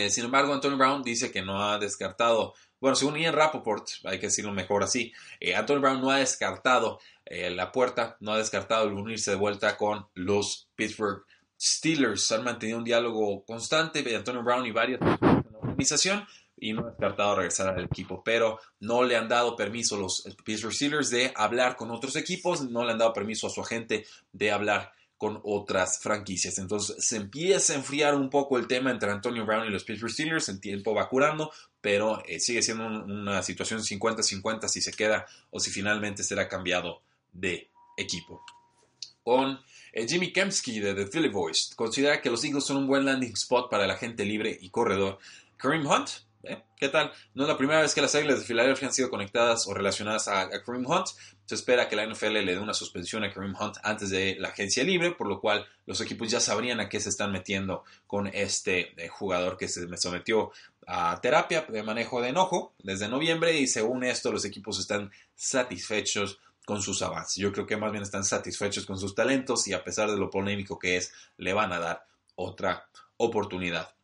sin 0.08 0.24
embargo, 0.24 0.54
Antonio 0.54 0.78
Brown 0.78 1.02
dice 1.02 1.30
que 1.30 1.42
no 1.42 1.62
ha 1.62 1.78
descartado 1.78 2.54
bueno, 2.80 2.94
según 2.94 3.16
Ian 3.16 3.34
Rappaport, 3.34 3.88
hay 4.04 4.20
que 4.20 4.26
decirlo 4.26 4.52
mejor 4.52 4.84
así, 4.84 5.12
eh, 5.40 5.56
Antonio 5.56 5.80
Brown 5.80 6.00
no 6.00 6.10
ha 6.10 6.18
descartado 6.18 7.00
eh, 7.24 7.50
la 7.50 7.72
puerta, 7.72 8.16
no 8.20 8.32
ha 8.32 8.38
descartado 8.38 8.86
el 8.86 8.94
unirse 8.94 9.32
de 9.32 9.36
vuelta 9.36 9.76
con 9.76 10.06
los 10.14 10.68
Pittsburgh 10.76 11.24
Steelers. 11.60 12.30
Han 12.30 12.44
mantenido 12.44 12.78
un 12.78 12.84
diálogo 12.84 13.44
constante 13.44 14.02
de 14.02 14.14
Antonio 14.14 14.44
Brown 14.44 14.64
y 14.64 14.70
varias 14.70 15.00
personas 15.00 15.44
en 15.44 15.52
la 15.52 15.58
organización 15.58 16.26
y 16.60 16.72
no 16.72 16.82
ha 16.82 16.90
descartado 16.90 17.36
regresar 17.36 17.68
al 17.68 17.84
equipo, 17.84 18.22
pero 18.24 18.58
no 18.80 19.02
le 19.02 19.16
han 19.16 19.28
dado 19.28 19.56
permiso 19.56 19.96
a 19.96 20.00
los 20.00 20.22
Pittsburgh 20.44 20.74
Steelers 20.74 21.10
de 21.10 21.32
hablar 21.34 21.76
con 21.76 21.90
otros 21.90 22.16
equipos, 22.16 22.62
no 22.62 22.84
le 22.84 22.92
han 22.92 22.98
dado 22.98 23.12
permiso 23.12 23.46
a 23.46 23.50
su 23.50 23.60
agente 23.60 24.06
de 24.32 24.50
hablar 24.50 24.92
con 25.18 25.40
otras 25.42 25.98
franquicias. 26.00 26.58
Entonces 26.58 27.04
se 27.04 27.16
empieza 27.16 27.72
a 27.72 27.76
enfriar 27.76 28.14
un 28.14 28.30
poco 28.30 28.56
el 28.56 28.68
tema 28.68 28.90
entre 28.90 29.10
Antonio 29.10 29.44
Brown 29.44 29.66
y 29.66 29.70
los 29.70 29.84
Pittsburgh 29.84 30.12
Steelers, 30.12 30.48
el 30.48 30.60
tiempo 30.60 30.94
va 30.94 31.08
curando, 31.08 31.50
pero 31.80 32.22
eh, 32.26 32.38
sigue 32.38 32.62
siendo 32.62 32.86
una 32.86 33.42
situación 33.42 33.80
50-50 33.80 34.68
si 34.68 34.80
se 34.80 34.92
queda 34.92 35.26
o 35.50 35.58
si 35.58 35.70
finalmente 35.70 36.22
será 36.22 36.48
cambiado 36.48 37.02
de 37.32 37.68
equipo. 37.96 38.44
Con 39.24 39.60
eh, 39.92 40.06
Jimmy 40.08 40.32
Kemsky 40.32 40.78
de 40.78 40.94
The 40.94 41.06
Philly 41.06 41.28
Voice, 41.28 41.74
considera 41.74 42.22
que 42.22 42.30
los 42.30 42.44
Eagles 42.44 42.64
son 42.64 42.78
un 42.78 42.86
buen 42.86 43.04
landing 43.04 43.32
spot 43.32 43.68
para 43.68 43.84
el 43.84 43.90
agente 43.90 44.24
libre 44.24 44.56
y 44.60 44.70
corredor. 44.70 45.18
Kareem 45.56 45.84
Hunt, 45.86 46.10
¿eh? 46.48 46.64
¿qué 46.76 46.88
tal? 46.88 47.12
No 47.34 47.44
es 47.44 47.48
la 47.48 47.56
primera 47.56 47.80
vez 47.80 47.94
que 47.94 48.00
las 48.00 48.14
Águilas 48.14 48.40
de 48.40 48.44
Filadelfia 48.44 48.88
han 48.88 48.94
sido 48.94 49.10
conectadas 49.10 49.66
o 49.66 49.74
relacionadas 49.74 50.28
a, 50.28 50.48
Kareem 50.48 50.86
Hunt. 50.86 51.08
Se 51.44 51.54
espera 51.54 51.88
que 51.88 51.96
la 51.96 52.06
NFL 52.06 52.32
le 52.32 52.54
dé 52.54 52.58
una 52.58 52.74
suspensión 52.74 53.24
a 53.24 53.32
Kareem 53.32 53.54
Hunt 53.58 53.76
antes 53.82 54.10
de 54.10 54.36
la 54.38 54.48
agencia 54.48 54.84
libre, 54.84 55.12
por 55.12 55.28
lo 55.28 55.40
cual 55.40 55.66
los 55.86 56.00
equipos 56.00 56.30
ya 56.30 56.40
sabrían 56.40 56.80
a 56.80 56.88
qué 56.88 57.00
se 57.00 57.08
están 57.08 57.32
metiendo 57.32 57.84
con 58.06 58.26
este 58.28 58.94
jugador 59.10 59.56
que 59.56 59.68
se 59.68 59.86
sometió 59.96 60.52
a 60.86 61.20
terapia 61.20 61.66
de 61.68 61.82
manejo 61.82 62.22
de 62.22 62.28
enojo 62.30 62.74
desde 62.78 63.08
noviembre 63.08 63.58
y 63.58 63.66
según 63.66 64.04
esto 64.04 64.32
los 64.32 64.44
equipos 64.44 64.78
están 64.78 65.10
satisfechos 65.34 66.38
con 66.64 66.82
sus 66.82 67.02
avances. 67.02 67.36
Yo 67.36 67.52
creo 67.52 67.66
que 67.66 67.76
más 67.76 67.92
bien 67.92 68.02
están 68.02 68.24
satisfechos 68.24 68.84
con 68.84 68.98
sus 68.98 69.14
talentos 69.14 69.66
y 69.68 69.72
a 69.72 69.82
pesar 69.82 70.10
de 70.10 70.18
lo 70.18 70.30
polémico 70.30 70.78
que 70.78 70.96
es, 70.96 71.12
le 71.38 71.52
van 71.52 71.72
a 71.72 71.78
dar 71.78 72.06
otra 72.36 72.88
oportunidad. 73.16 73.94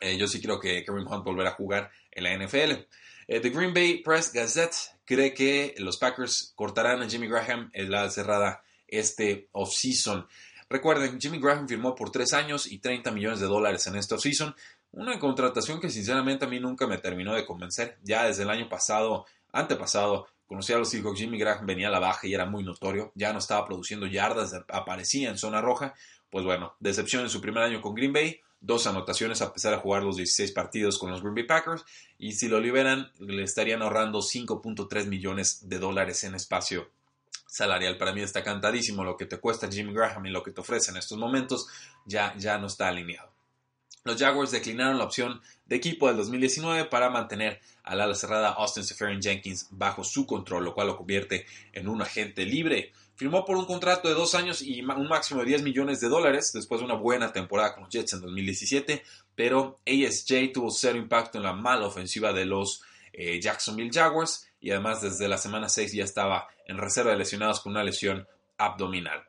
Eh, 0.00 0.16
yo 0.16 0.26
sí 0.26 0.40
creo 0.40 0.58
que 0.60 0.84
Kareem 0.84 1.06
Hunt 1.06 1.24
volverá 1.24 1.50
a 1.50 1.54
jugar 1.54 1.90
en 2.10 2.24
la 2.24 2.34
NFL. 2.34 2.86
Eh, 3.26 3.40
The 3.40 3.50
Green 3.50 3.72
Bay 3.72 4.02
Press 4.02 4.32
Gazette 4.32 4.76
cree 5.04 5.32
que 5.32 5.74
los 5.78 5.96
Packers 5.98 6.52
cortarán 6.54 7.02
a 7.02 7.08
Jimmy 7.08 7.28
Graham 7.28 7.70
en 7.72 7.90
la 7.90 8.10
cerrada 8.10 8.62
este 8.86 9.48
offseason. 9.52 10.26
Recuerden, 10.68 11.20
Jimmy 11.20 11.38
Graham 11.40 11.68
firmó 11.68 11.94
por 11.94 12.10
3 12.10 12.32
años 12.34 12.70
y 12.70 12.78
30 12.78 13.10
millones 13.12 13.40
de 13.40 13.46
dólares 13.46 13.86
en 13.86 13.96
este 13.96 14.14
offseason. 14.14 14.54
Una 14.92 15.18
contratación 15.18 15.80
que 15.80 15.90
sinceramente 15.90 16.44
a 16.44 16.48
mí 16.48 16.60
nunca 16.60 16.86
me 16.86 16.98
terminó 16.98 17.34
de 17.34 17.44
convencer. 17.44 17.98
Ya 18.02 18.24
desde 18.24 18.44
el 18.44 18.50
año 18.50 18.68
pasado, 18.68 19.26
antepasado, 19.52 20.28
conocí 20.46 20.72
a 20.72 20.78
los 20.78 20.90
Seahawks, 20.90 21.18
Jimmy 21.18 21.38
Graham 21.38 21.66
venía 21.66 21.88
a 21.88 21.90
la 21.90 21.98
baja 21.98 22.26
y 22.26 22.34
era 22.34 22.46
muy 22.46 22.62
notorio. 22.62 23.12
Ya 23.14 23.32
no 23.32 23.38
estaba 23.38 23.66
produciendo 23.66 24.06
yardas, 24.06 24.54
aparecía 24.68 25.30
en 25.30 25.38
zona 25.38 25.60
roja. 25.60 25.94
Pues 26.30 26.44
bueno, 26.44 26.74
decepción 26.80 27.22
en 27.22 27.30
su 27.30 27.40
primer 27.40 27.62
año 27.62 27.80
con 27.80 27.94
Green 27.94 28.12
Bay. 28.12 28.40
Dos 28.60 28.86
anotaciones 28.86 29.42
a 29.42 29.52
pesar 29.52 29.72
de 29.72 29.80
jugar 29.80 30.02
los 30.02 30.16
16 30.16 30.52
partidos 30.52 30.98
con 30.98 31.10
los 31.10 31.20
Green 31.20 31.34
Bay 31.34 31.44
Packers. 31.44 31.84
Y 32.18 32.32
si 32.32 32.48
lo 32.48 32.60
liberan, 32.60 33.10
le 33.18 33.42
estarían 33.42 33.82
ahorrando 33.82 34.20
5.3 34.20 35.06
millones 35.06 35.68
de 35.68 35.78
dólares 35.78 36.24
en 36.24 36.34
espacio 36.34 36.90
salarial. 37.46 37.98
Para 37.98 38.12
mí 38.12 38.22
está 38.22 38.42
cantadísimo 38.42 39.04
lo 39.04 39.16
que 39.16 39.26
te 39.26 39.38
cuesta 39.38 39.70
Jimmy 39.70 39.92
Graham 39.92 40.26
y 40.26 40.30
lo 40.30 40.42
que 40.42 40.50
te 40.50 40.60
ofrece 40.60 40.90
en 40.90 40.96
estos 40.96 41.18
momentos. 41.18 41.68
Ya, 42.06 42.34
ya 42.36 42.58
no 42.58 42.66
está 42.66 42.88
alineado. 42.88 43.34
Los 44.04 44.18
Jaguars 44.18 44.50
declinaron 44.50 44.98
la 44.98 45.04
opción 45.04 45.40
de 45.64 45.76
equipo 45.76 46.08
del 46.08 46.18
2019 46.18 46.84
para 46.86 47.08
mantener 47.08 47.60
al 47.84 48.02
ala 48.02 48.14
cerrada 48.14 48.50
Austin 48.50 48.84
Seferian 48.84 49.22
Jenkins 49.22 49.68
bajo 49.70 50.04
su 50.04 50.26
control, 50.26 50.64
lo 50.64 50.74
cual 50.74 50.88
lo 50.88 50.96
convierte 50.96 51.46
en 51.72 51.88
un 51.88 52.02
agente 52.02 52.44
libre. 52.44 52.92
Firmó 53.16 53.44
por 53.44 53.56
un 53.56 53.64
contrato 53.64 54.08
de 54.08 54.14
dos 54.14 54.34
años 54.34 54.60
y 54.60 54.80
un 54.80 55.08
máximo 55.08 55.40
de 55.40 55.46
10 55.46 55.62
millones 55.62 56.00
de 56.00 56.08
dólares 56.08 56.52
después 56.52 56.80
de 56.80 56.86
una 56.86 56.94
buena 56.94 57.32
temporada 57.32 57.74
con 57.74 57.84
los 57.84 57.92
Jets 57.92 58.14
en 58.14 58.20
2017, 58.20 59.02
pero 59.36 59.78
ASJ 59.86 60.52
tuvo 60.52 60.70
cero 60.70 60.98
impacto 60.98 61.38
en 61.38 61.44
la 61.44 61.52
mala 61.52 61.86
ofensiva 61.86 62.32
de 62.32 62.44
los 62.44 62.82
eh, 63.12 63.40
Jacksonville 63.40 63.92
Jaguars 63.92 64.48
y 64.60 64.72
además 64.72 65.00
desde 65.00 65.28
la 65.28 65.38
semana 65.38 65.68
6 65.68 65.92
ya 65.92 66.02
estaba 66.02 66.48
en 66.66 66.78
reserva 66.78 67.12
de 67.12 67.18
lesionados 67.18 67.60
con 67.60 67.72
una 67.72 67.84
lesión 67.84 68.26
abdominal. 68.58 69.22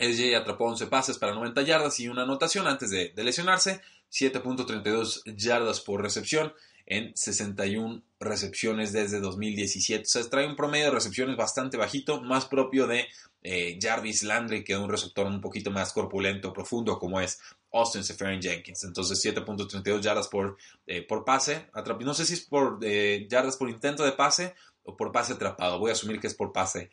ASJ 0.00 0.34
atrapó 0.34 0.64
11 0.64 0.88
pases 0.88 1.18
para 1.18 1.34
90 1.34 1.62
yardas 1.62 2.00
y 2.00 2.08
una 2.08 2.22
anotación 2.22 2.66
antes 2.66 2.90
de 2.90 3.12
lesionarse, 3.22 3.82
7.32 4.10 5.22
yardas 5.36 5.80
por 5.80 6.02
recepción 6.02 6.52
en 6.86 7.16
61 7.16 8.02
recepciones 8.24 8.92
desde 8.92 9.20
2017. 9.20 10.02
O 10.02 10.06
sea, 10.06 10.30
trae 10.30 10.46
un 10.46 10.56
promedio 10.56 10.86
de 10.86 10.90
recepciones 10.92 11.36
bastante 11.36 11.76
bajito, 11.76 12.20
más 12.22 12.46
propio 12.46 12.86
de 12.86 13.06
eh, 13.42 13.78
Jarvis 13.80 14.22
Landry, 14.22 14.64
que 14.64 14.74
es 14.74 14.78
un 14.78 14.88
receptor 14.88 15.26
un 15.26 15.40
poquito 15.40 15.70
más 15.70 15.92
corpulento, 15.92 16.52
profundo, 16.52 16.98
como 16.98 17.20
es 17.20 17.40
Austin 17.72 18.04
Seferian 18.04 18.40
Jenkins. 18.40 18.84
Entonces, 18.84 19.24
7.32 19.24 20.00
yardas 20.00 20.28
por, 20.28 20.56
eh, 20.86 21.02
por 21.02 21.24
pase. 21.24 21.66
No 22.00 22.14
sé 22.14 22.24
si 22.24 22.34
es 22.34 22.40
por 22.42 22.78
eh, 22.82 23.26
yardas 23.28 23.56
por 23.56 23.68
intento 23.68 24.04
de 24.04 24.12
pase 24.12 24.54
o 24.84 24.96
por 24.96 25.12
pase 25.12 25.34
atrapado. 25.34 25.78
Voy 25.78 25.90
a 25.90 25.94
asumir 25.94 26.20
que 26.20 26.26
es 26.26 26.34
por 26.34 26.52
pase 26.52 26.90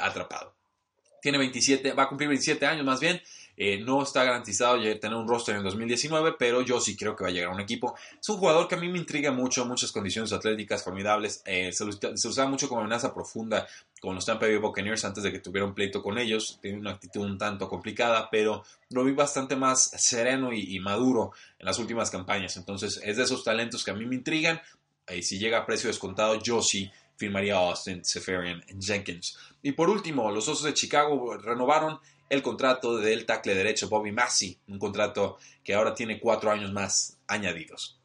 atrapado. 0.00 0.54
Tiene 1.22 1.38
27, 1.38 1.92
va 1.92 2.04
a 2.04 2.08
cumplir 2.08 2.28
27 2.28 2.64
años 2.66 2.84
más 2.84 3.00
bien. 3.00 3.20
Eh, 3.62 3.76
no 3.76 4.02
está 4.02 4.24
garantizado 4.24 4.78
tener 4.98 5.14
un 5.14 5.28
roster 5.28 5.54
en 5.54 5.62
2019, 5.62 6.36
pero 6.38 6.62
yo 6.62 6.80
sí 6.80 6.96
creo 6.96 7.14
que 7.14 7.24
va 7.24 7.28
a 7.28 7.30
llegar 7.30 7.50
a 7.50 7.54
un 7.54 7.60
equipo. 7.60 7.94
Es 8.18 8.26
un 8.30 8.38
jugador 8.38 8.66
que 8.66 8.74
a 8.74 8.78
mí 8.78 8.88
me 8.88 8.96
intriga 8.96 9.32
mucho, 9.32 9.66
muchas 9.66 9.92
condiciones 9.92 10.32
atléticas 10.32 10.82
formidables. 10.82 11.42
Eh, 11.44 11.70
se, 11.70 11.84
usaba 11.84 12.48
mucho 12.48 12.70
como 12.70 12.80
amenaza 12.80 13.12
profunda 13.12 13.68
con 14.00 14.14
los 14.14 14.24
Tampa 14.24 14.46
Bay 14.46 14.56
Buccaneers 14.56 15.04
antes 15.04 15.22
de 15.22 15.30
que 15.30 15.40
tuviera 15.40 15.66
un 15.66 15.74
pleito 15.74 16.02
con 16.02 16.16
ellos. 16.16 16.58
Tiene 16.62 16.78
una 16.78 16.92
actitud 16.92 17.20
un 17.20 17.36
tanto 17.36 17.68
complicada, 17.68 18.30
pero 18.30 18.64
lo 18.88 19.04
vi 19.04 19.12
bastante 19.12 19.56
más 19.56 19.90
sereno 19.90 20.54
y, 20.54 20.80
maduro 20.80 21.32
en 21.58 21.66
las 21.66 21.78
últimas 21.78 22.10
campañas. 22.10 22.56
Entonces 22.56 22.98
es 23.04 23.18
de 23.18 23.24
esos 23.24 23.44
talentos 23.44 23.84
que 23.84 23.90
a 23.90 23.94
mí 23.94 24.06
me 24.06 24.14
intrigan. 24.14 24.58
Y 25.14 25.22
si 25.22 25.38
llega 25.38 25.58
a 25.58 25.66
precio 25.66 25.88
descontado, 25.88 26.40
yo 26.40 26.62
sí 26.62 26.90
firmaría 27.16 27.56
a 27.56 27.68
Austin 27.68 28.02
Seferian 28.06 28.64
Jenkins. 28.80 29.36
Y 29.62 29.72
por 29.72 29.90
último, 29.90 30.30
los 30.30 30.48
Osos 30.48 30.64
de 30.64 30.72
Chicago 30.72 31.36
renovaron 31.36 32.00
el 32.30 32.42
contrato 32.42 32.96
del 32.96 33.26
tackle 33.26 33.54
derecho 33.54 33.88
Bobby 33.88 34.12
Massey, 34.12 34.56
un 34.68 34.78
contrato 34.78 35.36
que 35.64 35.74
ahora 35.74 35.94
tiene 35.94 36.20
cuatro 36.20 36.50
años 36.50 36.72
más 36.72 37.18
añadidos. 37.26 37.98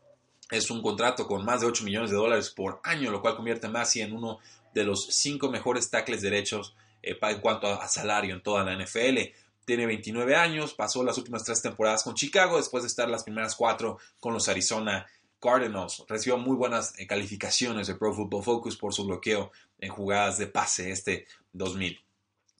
Es 0.49 0.69
un 0.69 0.81
contrato 0.81 1.27
con 1.27 1.45
más 1.45 1.61
de 1.61 1.67
8 1.67 1.83
millones 1.83 2.09
de 2.09 2.17
dólares 2.17 2.49
por 2.49 2.81
año, 2.83 3.11
lo 3.11 3.21
cual 3.21 3.35
convierte 3.35 3.67
a 3.67 3.69
Massey 3.69 4.01
en 4.01 4.13
uno 4.13 4.39
de 4.73 4.83
los 4.83 5.07
cinco 5.07 5.49
mejores 5.49 5.89
tackles 5.89 6.21
derechos 6.21 6.75
eh, 7.01 7.17
en 7.21 7.39
cuanto 7.39 7.67
a, 7.67 7.87
salario 7.87 8.33
en 8.33 8.41
toda 8.41 8.63
la 8.63 8.75
NFL. 8.75 9.19
Tiene 9.63 9.85
29 9.85 10.35
años, 10.35 10.73
pasó 10.73 11.03
las 11.03 11.17
últimas 11.17 11.43
tres 11.43 11.61
temporadas 11.61 12.03
con 12.03 12.15
Chicago, 12.15 12.57
después 12.57 12.83
de 12.83 12.87
estar 12.87 13.09
las 13.09 13.23
primeras 13.23 13.55
cuatro 13.55 13.99
con 14.19 14.33
los 14.33 14.49
Arizona 14.49 15.05
Cardinals. 15.39 16.03
Recibió 16.07 16.37
muy 16.37 16.55
buenas 16.55 16.97
eh, 16.97 17.05
calificaciones 17.05 17.87
de 17.87 17.95
Pro 17.95 18.13
Football 18.13 18.43
Focus 18.43 18.75
por 18.75 18.93
su 18.93 19.05
bloqueo 19.05 19.51
en 19.79 19.91
jugadas 19.91 20.39
de 20.39 20.47
pase 20.47 20.91
este 20.91 21.27
2000. 21.53 22.04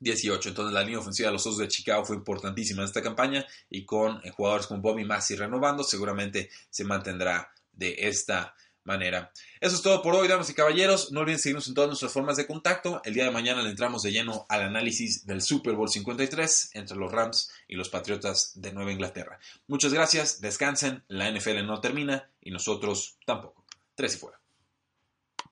18. 0.05 0.49
Entonces 0.49 0.73
la 0.73 0.83
línea 0.83 0.99
ofensiva 0.99 1.27
de 1.27 1.33
los 1.33 1.45
Osos 1.45 1.59
de 1.59 1.67
Chicago 1.67 2.05
fue 2.05 2.15
importantísima 2.15 2.81
en 2.81 2.87
esta 2.87 3.01
campaña 3.01 3.45
y 3.69 3.83
con 3.83 4.21
eh, 4.23 4.29
jugadores 4.29 4.67
como 4.67 4.81
Bobby 4.81 5.03
Massey 5.03 5.35
renovando 5.35 5.83
seguramente 5.83 6.49
se 6.69 6.85
mantendrá 6.85 7.51
de 7.73 7.95
esta 8.07 8.55
manera. 8.85 9.31
Eso 9.59 9.75
es 9.75 9.81
todo 9.81 10.01
por 10.03 10.15
hoy, 10.15 10.27
damas 10.27 10.49
y 10.49 10.53
caballeros. 10.53 11.11
No 11.11 11.21
olviden 11.21 11.39
seguirnos 11.39 11.67
en 11.67 11.73
todas 11.73 11.89
nuestras 11.89 12.13
formas 12.13 12.37
de 12.37 12.45
contacto. 12.45 13.01
El 13.03 13.15
día 13.15 13.25
de 13.25 13.31
mañana 13.31 13.63
le 13.63 13.71
entramos 13.71 14.03
de 14.03 14.11
lleno 14.11 14.45
al 14.47 14.61
análisis 14.61 15.25
del 15.25 15.41
Super 15.41 15.73
Bowl 15.73 15.89
53 15.89 16.69
entre 16.73 16.95
los 16.95 17.11
Rams 17.11 17.51
y 17.67 17.75
los 17.75 17.89
Patriotas 17.89 18.51
de 18.55 18.71
Nueva 18.71 18.91
Inglaterra. 18.91 19.39
Muchas 19.67 19.91
gracias, 19.91 20.39
descansen, 20.39 21.03
la 21.07 21.29
NFL 21.31 21.65
no 21.65 21.81
termina 21.81 22.29
y 22.39 22.51
nosotros 22.51 23.17
tampoco. 23.25 23.65
Tres 23.95 24.15
y 24.15 24.17
fuera. 24.19 24.44